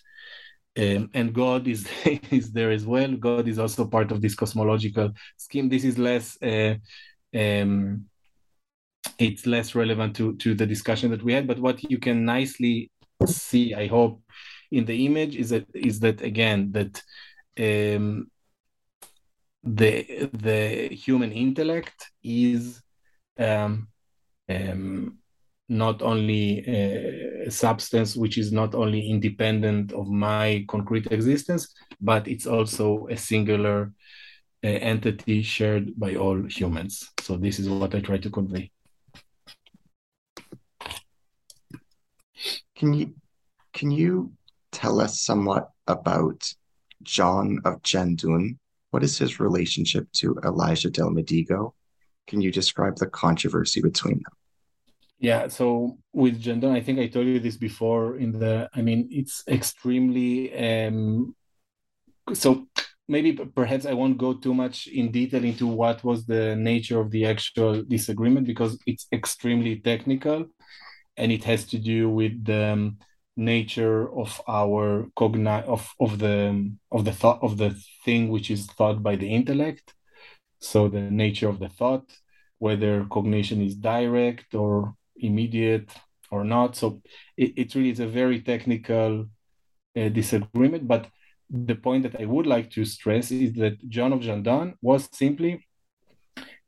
[0.77, 1.87] Um, and God is
[2.31, 3.11] is there as well.
[3.13, 5.69] God is also part of this cosmological scheme.
[5.69, 6.75] This is less uh,
[7.35, 8.05] um,
[9.17, 11.47] it's less relevant to to the discussion that we had.
[11.47, 12.91] But what you can nicely
[13.25, 14.21] see, I hope,
[14.71, 17.01] in the image is that is that again that
[17.59, 18.29] um,
[19.75, 22.81] the the human intellect is
[23.37, 23.87] um,
[24.49, 25.17] um,
[25.69, 32.47] not only a substance which is not only independent of my concrete existence, but it's
[32.47, 33.91] also a singular
[34.63, 37.09] uh, entity shared by all humans.
[37.19, 38.71] So this is what I try to convey.
[42.75, 43.15] Can you
[43.73, 44.31] can you
[44.71, 46.53] tell us somewhat about
[47.03, 48.57] John of Jandun?
[48.91, 51.73] What is his relationship to Elijah del Medigo?
[52.27, 54.33] Can you describe the controversy between them?
[55.19, 59.07] Yeah, so with Jandun, I think I told you this before in the I mean
[59.11, 61.35] it's extremely um
[62.33, 62.67] so
[63.07, 67.09] maybe perhaps I won't go too much in detail into what was the nature of
[67.09, 70.45] the actual disagreement because it's extremely technical
[71.15, 72.97] and it has to do with the um,
[73.37, 77.69] nature of our cogni of of the of the thought of the
[78.03, 79.93] thing which is thought by the intellect
[80.59, 82.05] so the nature of the thought
[82.57, 85.89] whether cognition is direct or immediate
[86.31, 87.01] or not so
[87.37, 89.27] it, it really is a very technical
[89.95, 91.07] uh, disagreement but
[91.49, 95.63] the point that i would like to stress is that john of jandun was simply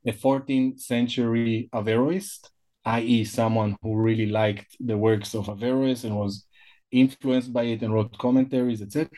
[0.05, 2.49] a 14th century averroist
[2.85, 6.45] i.e., someone who really liked the works of Averroes and was
[6.91, 9.09] influenced by it and wrote commentaries, etc.,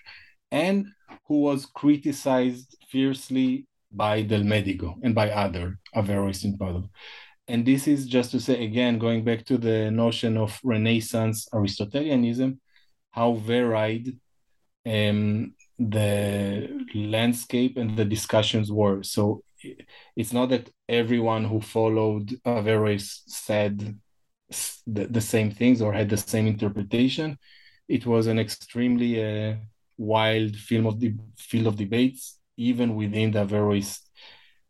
[0.51, 0.87] and
[1.27, 6.89] who was criticized fiercely by Del Medigo and by other Averroists in Padua.
[7.47, 12.59] And this is just to say, again, going back to the notion of Renaissance Aristotelianism,
[13.11, 14.17] how varied
[14.85, 19.03] um, the landscape and the discussions were.
[19.03, 19.43] So
[20.15, 23.99] it's not that everyone who followed Averroes said
[24.87, 27.37] the, the same things or had the same interpretation
[27.91, 29.55] it was an extremely uh,
[29.97, 31.03] wild film of
[31.37, 33.99] field of debates, even within the Averroist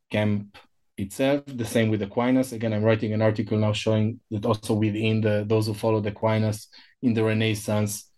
[0.10, 0.58] camp
[0.98, 1.44] itself.
[1.46, 2.52] The same with Aquinas.
[2.52, 6.68] Again, I'm writing an article now showing that also within the those who followed Aquinas
[7.04, 8.10] in the Renaissance,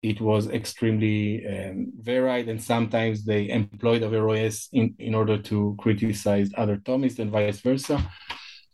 [0.00, 6.50] it was extremely um, varied, and sometimes they employed Averroes in, in order to criticize
[6.56, 7.98] other Thomists and vice versa.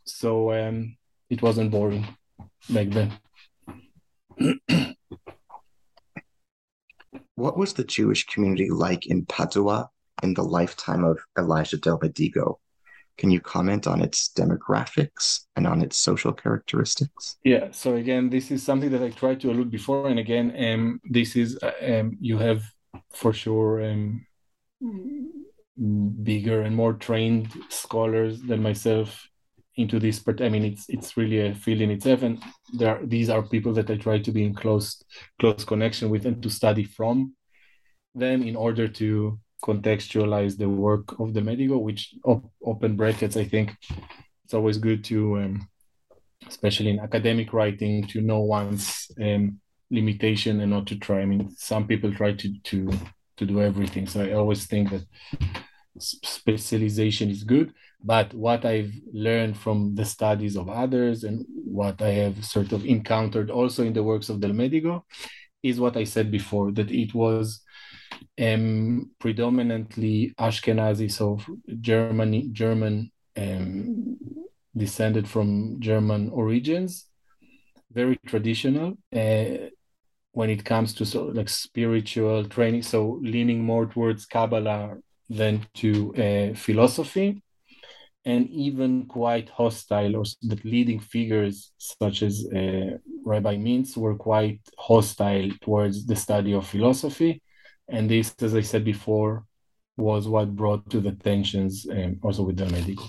[0.05, 0.97] So um,
[1.31, 2.05] it wasn't boring
[2.69, 3.11] back then.
[7.35, 9.89] What was the Jewish community like in Padua
[10.21, 11.99] in the lifetime of Elijah Del?
[13.17, 17.37] Can you comment on its demographics and on its social characteristics?
[17.43, 17.69] Yeah.
[17.71, 21.35] So again, this is something that I tried to allude before, and again, um, this
[21.35, 22.63] is uh, um, you have
[23.11, 24.25] for sure um,
[26.23, 29.27] bigger and more trained scholars than myself
[29.75, 32.41] into this but i mean it's it's really a field in itself and
[32.73, 35.03] there are, these are people that i try to be in close
[35.39, 37.33] close connection with and to study from
[38.13, 43.45] them in order to contextualize the work of Del Medigo which op- open brackets i
[43.45, 43.75] think
[44.43, 45.67] it's always good to um,
[46.47, 49.59] especially in academic writing to know one's um,
[49.89, 51.21] limitation and not to try.
[51.21, 52.91] I mean some people try to to
[53.37, 54.07] to do everything.
[54.07, 55.05] So i always think that
[55.99, 57.71] specialization is good
[58.03, 62.85] but what i've learned from the studies of others and what i have sort of
[62.85, 65.03] encountered also in the works of del medigo
[65.61, 67.61] is what i said before that it was
[68.39, 71.39] um, predominantly ashkenazi so
[71.79, 74.17] germany german um,
[74.75, 77.07] descended from german origins
[77.91, 79.69] very traditional uh,
[80.31, 84.97] when it comes to sort of like spiritual training so leaning more towards kabbalah
[85.29, 87.42] than to uh, philosophy
[88.25, 94.61] and even quite hostile or the leading figures such as uh, rabbi mintz were quite
[94.77, 97.41] hostile towards the study of philosophy.
[97.89, 99.45] And this as i said before
[99.97, 103.07] was what brought to the tensions um, also with Del Medigo.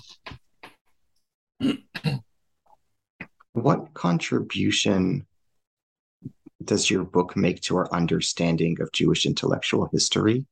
[3.53, 5.27] What contribution
[6.65, 10.45] does your book make to our understanding of jewish intellectual history?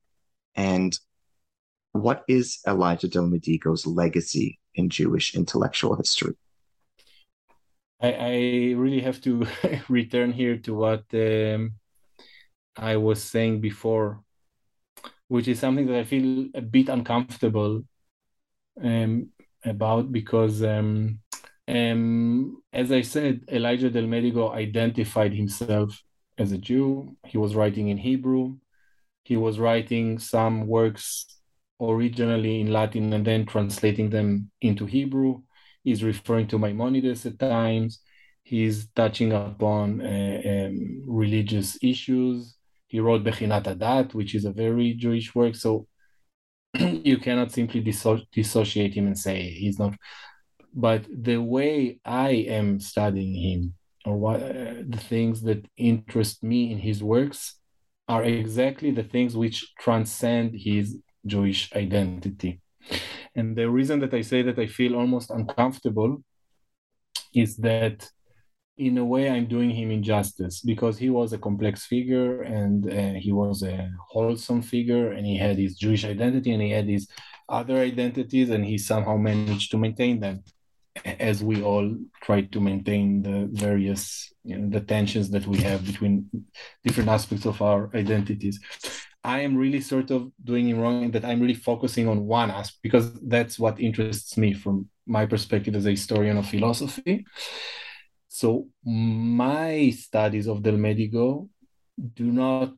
[0.54, 0.96] And
[1.92, 6.34] what is Elijah Del Medigo's legacy in Jewish intellectual history?
[8.00, 8.32] I, I
[8.76, 9.46] really have to
[9.88, 11.74] return here to what um,
[12.76, 14.22] I was saying before,
[15.28, 17.82] which is something that I feel a bit uncomfortable
[18.82, 19.28] um,
[19.64, 21.20] about because, um,
[21.68, 26.02] um, as I said, Elijah Del Medigo identified himself
[26.38, 27.16] as a Jew.
[27.26, 28.56] He was writing in Hebrew.
[29.24, 31.26] He was writing some works
[31.82, 35.42] originally in Latin and then translating them into Hebrew.
[35.82, 38.00] He's referring to Maimonides at times.
[38.44, 42.56] He's touching upon uh, um, religious issues.
[42.88, 45.54] He wrote Bechinat Hadat, which is a very Jewish work.
[45.54, 45.86] So
[46.78, 49.94] you cannot simply disso- dissociate him and say he's not.
[50.74, 56.72] But the way I am studying him, or what uh, the things that interest me
[56.72, 57.56] in his works,
[58.08, 62.60] are exactly the things which transcend his Jewish identity.
[63.34, 66.22] And the reason that I say that I feel almost uncomfortable
[67.34, 68.08] is that
[68.76, 73.18] in a way I'm doing him injustice because he was a complex figure and uh,
[73.18, 77.08] he was a wholesome figure and he had his Jewish identity and he had his
[77.48, 80.42] other identities and he somehow managed to maintain them
[81.04, 85.84] as we all try to maintain the various you know the tensions that we have
[85.84, 86.28] between
[86.84, 88.60] different aspects of our identities
[89.24, 92.50] I am really sort of doing it wrong in that I'm really focusing on one
[92.50, 97.24] aspect because that's what interests me from my perspective as a historian of philosophy.
[98.28, 101.48] So my studies of Del Delmedigo
[102.14, 102.72] do not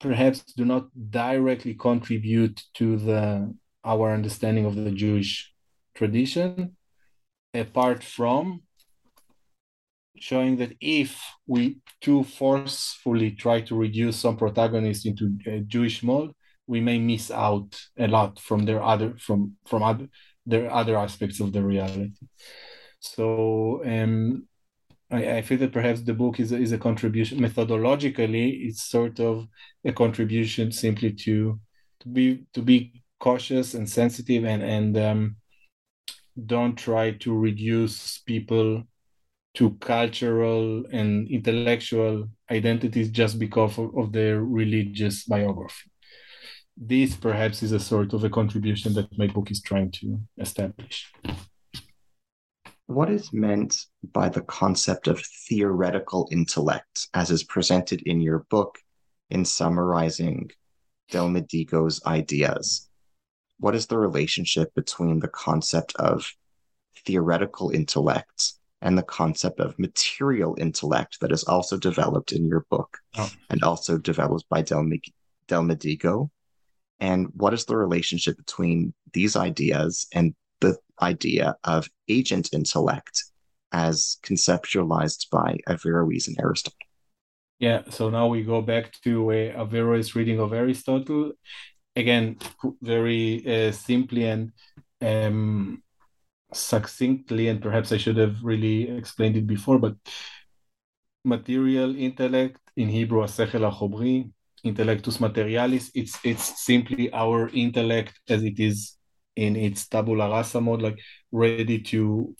[0.00, 3.54] perhaps do not directly contribute to the
[3.84, 5.52] our understanding of the Jewish
[5.94, 6.76] tradition,
[7.54, 8.62] apart from
[10.18, 16.34] showing that if we too forcefully try to reduce some protagonists into a Jewish mold,
[16.66, 20.08] we may miss out a lot from their other from from other
[20.44, 22.12] their other aspects of the reality.
[23.00, 24.46] So um,
[25.10, 28.66] I, I feel that perhaps the book is a, is a contribution methodologically.
[28.66, 29.46] It's sort of
[29.84, 31.60] a contribution simply to
[32.00, 35.36] to be to be cautious and sensitive and and um,
[36.44, 38.82] don't try to reduce people
[39.56, 45.90] to cultural and intellectual identities just because of, of their religious biography.
[46.76, 51.10] This perhaps is a sort of a contribution that my book is trying to establish.
[52.84, 53.74] What is meant
[54.12, 58.78] by the concept of theoretical intellect as is presented in your book
[59.30, 60.50] in summarizing
[61.10, 62.90] Del Delmedigo's ideas?
[63.58, 66.30] What is the relationship between the concept of
[67.06, 68.52] theoretical intellect
[68.86, 73.28] and the concept of material intellect that is also developed in your book oh.
[73.50, 74.88] and also developed by Del,
[75.48, 76.30] Delmedigo?
[77.00, 83.24] And what is the relationship between these ideas and the idea of agent intellect
[83.72, 86.78] as conceptualized by Averroes and Aristotle?
[87.58, 91.32] Yeah, so now we go back to uh, Averroes' reading of Aristotle.
[91.96, 92.38] Again,
[92.80, 94.52] very uh, simply and
[95.02, 95.82] um,
[96.52, 99.96] succinctly, and perhaps I should have really explained it before, but
[101.24, 103.26] material intellect in Hebrew,
[104.64, 108.96] intellectus materialis, it's it's simply our intellect as it is
[109.36, 110.98] in its tabula rasa mode, like
[111.30, 112.34] ready to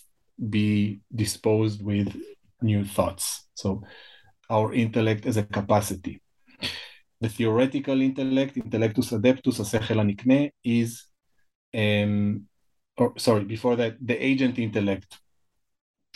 [0.51, 2.15] be disposed with
[2.63, 3.47] new thoughts.
[3.55, 3.83] So
[4.51, 6.23] our intellect as a capacity.
[7.21, 11.07] The theoretical intellect, intellectus adeptus, asechel anikne, is
[11.75, 12.47] um,
[12.97, 15.19] or sorry, before that, the agent intellect,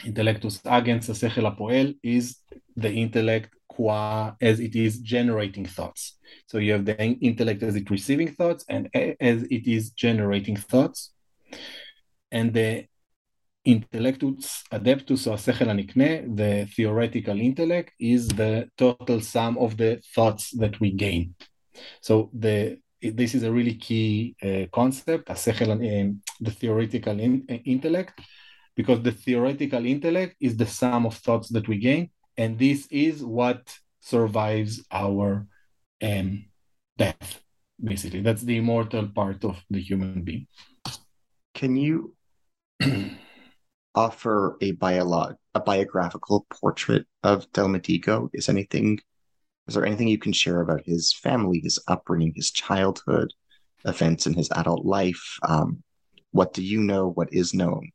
[0.04, 2.38] intellectus agens, the sechel apoel, is
[2.76, 6.18] the intellect qua as it is generating thoughts.
[6.46, 11.12] So you have the intellect as it receiving thoughts and as it is generating thoughts.
[12.32, 12.86] And the
[13.66, 20.50] intellectus adeptus or sechel anikne, the theoretical intellect, is the total sum of the thoughts
[20.52, 21.34] that we gain.
[22.00, 28.20] So the this is a really key uh, concept, um, the theoretical in, uh, intellect,
[28.76, 33.24] because the theoretical intellect is the sum of thoughts that we gain, and this is
[33.24, 35.46] what survives our
[36.02, 36.44] um,
[36.96, 37.42] death.
[37.82, 40.46] Basically, that's the immortal part of the human being.
[41.54, 42.14] Can you
[43.94, 48.28] offer a biolog- a biographical portrait of Del Delmedigo?
[48.34, 49.00] Is anything
[49.70, 53.32] is there anything you can share about his family, his upbringing, his childhood,
[53.84, 55.38] events in his adult life?
[55.44, 55.84] Um,
[56.32, 57.10] what do you know?
[57.10, 57.92] What is known?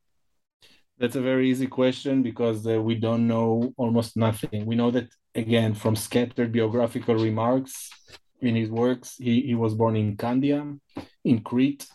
[0.97, 4.65] That's a very easy question because uh, we don't know almost nothing.
[4.65, 5.09] We know that,
[5.43, 7.89] again, from scattered biographical remarks
[8.39, 10.79] in his works, he, he was born in Candia,
[11.25, 11.85] in Crete,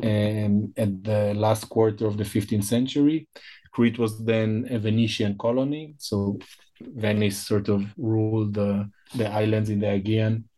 [0.00, 3.28] and at the last quarter of the 15th century.
[3.70, 5.94] Crete was then a Venetian colony.
[5.98, 6.40] So
[6.80, 10.48] Venice sort of ruled the, the islands in the Aegean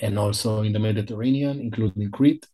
[0.00, 2.46] and also in the Mediterranean, including Crete.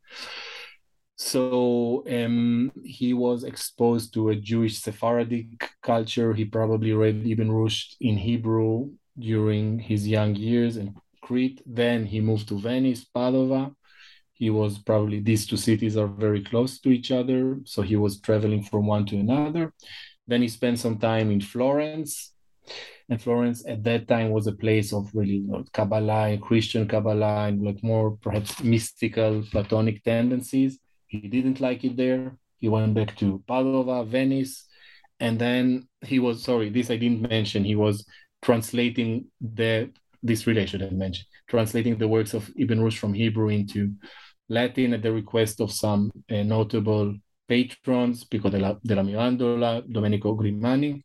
[1.17, 6.33] So um, he was exposed to a Jewish Sephardic culture.
[6.33, 11.61] He probably read Ibn Rushd in Hebrew during his young years in Crete.
[11.67, 13.75] Then he moved to Venice, Padova.
[14.33, 18.21] He was probably these two cities are very close to each other, so he was
[18.21, 19.75] traveling from one to another.
[20.27, 22.33] Then he spent some time in Florence,
[23.11, 27.63] and Florence at that time was a place of really know, Kabbalah Christian Kabbalah and
[27.63, 30.79] like more perhaps mystical Platonic tendencies.
[31.07, 32.37] He didn't like it there.
[32.59, 34.67] He went back to Padova, Venice,
[35.19, 37.65] and then he was sorry, this I didn't mention.
[37.65, 38.07] He was
[38.43, 39.91] translating the
[40.23, 43.93] this really I mentioned translating the works of Ibn Rushd from Hebrew into
[44.49, 47.17] Latin at the request of some uh, notable
[47.49, 51.03] patrons, Pico della, della Mirandola, Domenico Grimani,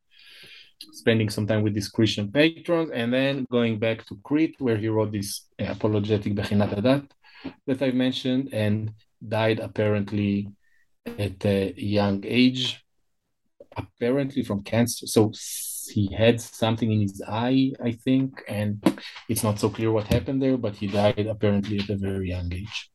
[0.92, 4.88] spending some time with these Christian patrons, and then going back to Crete, where he
[4.88, 7.10] wrote this apologetic Bechinat Hadat
[7.68, 8.92] that I've mentioned, and
[9.28, 10.50] died apparently
[11.06, 12.84] at a young age,
[13.76, 15.08] apparently from cancer.
[15.08, 15.32] So
[15.92, 18.84] he had something in his eye, I think, and
[19.30, 22.52] it's not so clear what happened there, but he died apparently at a very young
[22.54, 22.92] age.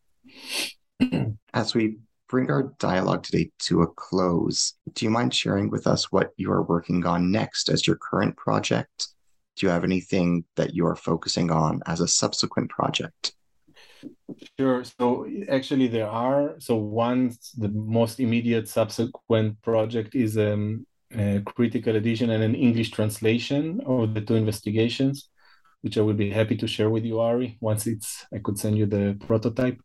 [1.55, 1.99] As we
[2.31, 6.51] bring our dialogue today to a close, do you mind sharing with us what you
[6.52, 9.09] are working on next as your current project?
[9.57, 13.32] Do you have anything that you are focusing on as a subsequent project?
[14.59, 14.85] Sure.
[14.85, 16.55] So actually, there are.
[16.61, 22.93] So one, the most immediate subsequent project is um, a critical edition and an English
[22.93, 25.28] translation of the two investigations,
[25.82, 27.59] which I will be happy to share with you, Ari.
[27.61, 29.81] Once it's, I could send you the prototype.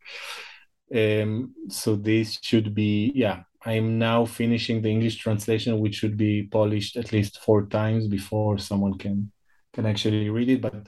[0.94, 3.44] Um, so this should be, yeah.
[3.66, 8.60] I'm now finishing the English translation, which should be polished at least four times before
[8.60, 9.32] someone can
[9.74, 10.62] can actually read it.
[10.62, 10.88] But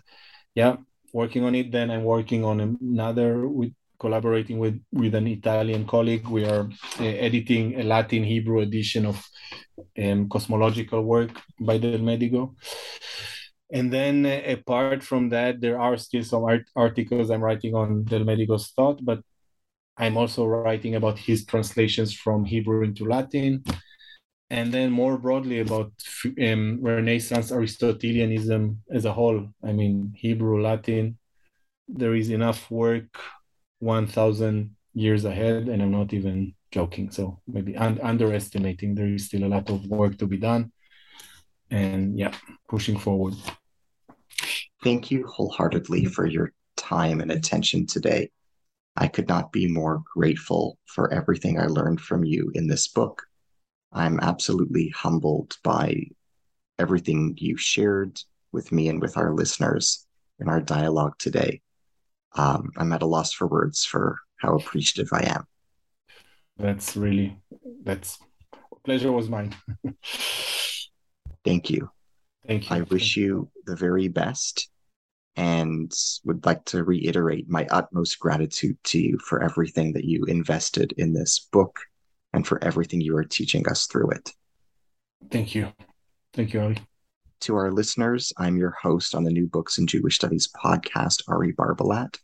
[0.54, 0.78] yeah,
[1.12, 1.72] working on it.
[1.72, 6.28] Then I'm working on another with collaborating with with an Italian colleague.
[6.28, 6.70] We are
[7.00, 9.26] uh, editing a Latin Hebrew edition of
[9.98, 12.56] um, cosmological work by Del Medigo.
[13.72, 18.04] And then uh, apart from that, there are still some art- articles I'm writing on
[18.04, 19.20] Del Medigo's thought, but
[19.98, 23.64] I'm also writing about his translations from Hebrew into Latin
[24.50, 25.92] and then more broadly about
[26.42, 29.50] um, Renaissance Aristotelianism as a whole.
[29.64, 31.18] I mean, Hebrew, Latin,
[31.88, 33.20] there is enough work
[33.80, 37.12] 1,000 years ahead, and I'm not even joking.
[37.12, 40.72] So maybe un- underestimating, there is still a lot of work to be done.
[41.70, 42.34] And yeah,
[42.70, 43.34] pushing forward.
[44.82, 48.30] Thank you wholeheartedly for your time and attention today.
[48.98, 53.28] I could not be more grateful for everything I learned from you in this book
[53.92, 56.08] I'm absolutely humbled by
[56.78, 58.20] everything you shared
[58.52, 60.06] with me and with our listeners
[60.40, 61.62] in our dialogue today.
[62.36, 65.48] Um, I'm at a loss for words for how appreciative I am.
[66.58, 67.38] That's really
[67.84, 68.20] that's
[68.84, 69.56] pleasure was mine.
[71.46, 71.90] Thank you.
[72.46, 72.76] Thank you.
[72.76, 74.70] I wish you the very best
[75.38, 75.94] and
[76.26, 81.14] would like to reiterate my utmost gratitude to you for everything that you invested in
[81.14, 81.80] this book
[82.34, 84.32] and for everything you are teaching us through it.
[85.30, 85.72] Thank you.
[86.34, 86.78] Thank you, Ari.
[87.42, 91.54] To our listeners, I'm your host on the New Books in Jewish Studies podcast, Ari
[91.54, 92.18] Barbalat.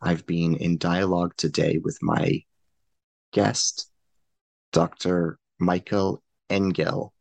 [0.00, 2.42] I've been in dialogue today with my
[3.32, 3.88] guest,
[4.72, 5.38] Dr.
[5.60, 7.12] Michael Engel.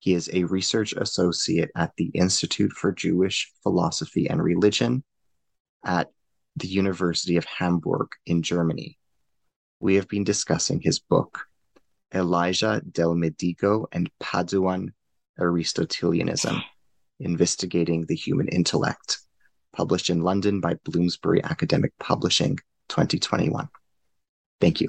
[0.00, 5.04] He is a research associate at the Institute for Jewish Philosophy and Religion
[5.84, 6.10] at
[6.56, 8.98] the University of Hamburg in Germany.
[9.78, 11.46] We have been discussing his book,
[12.14, 14.94] Elijah Del Medigo and Paduan
[15.38, 16.62] Aristotelianism,
[17.20, 19.18] Investigating the Human Intellect,
[19.74, 22.58] published in London by Bloomsbury Academic Publishing,
[22.88, 23.68] 2021.
[24.60, 24.88] Thank you.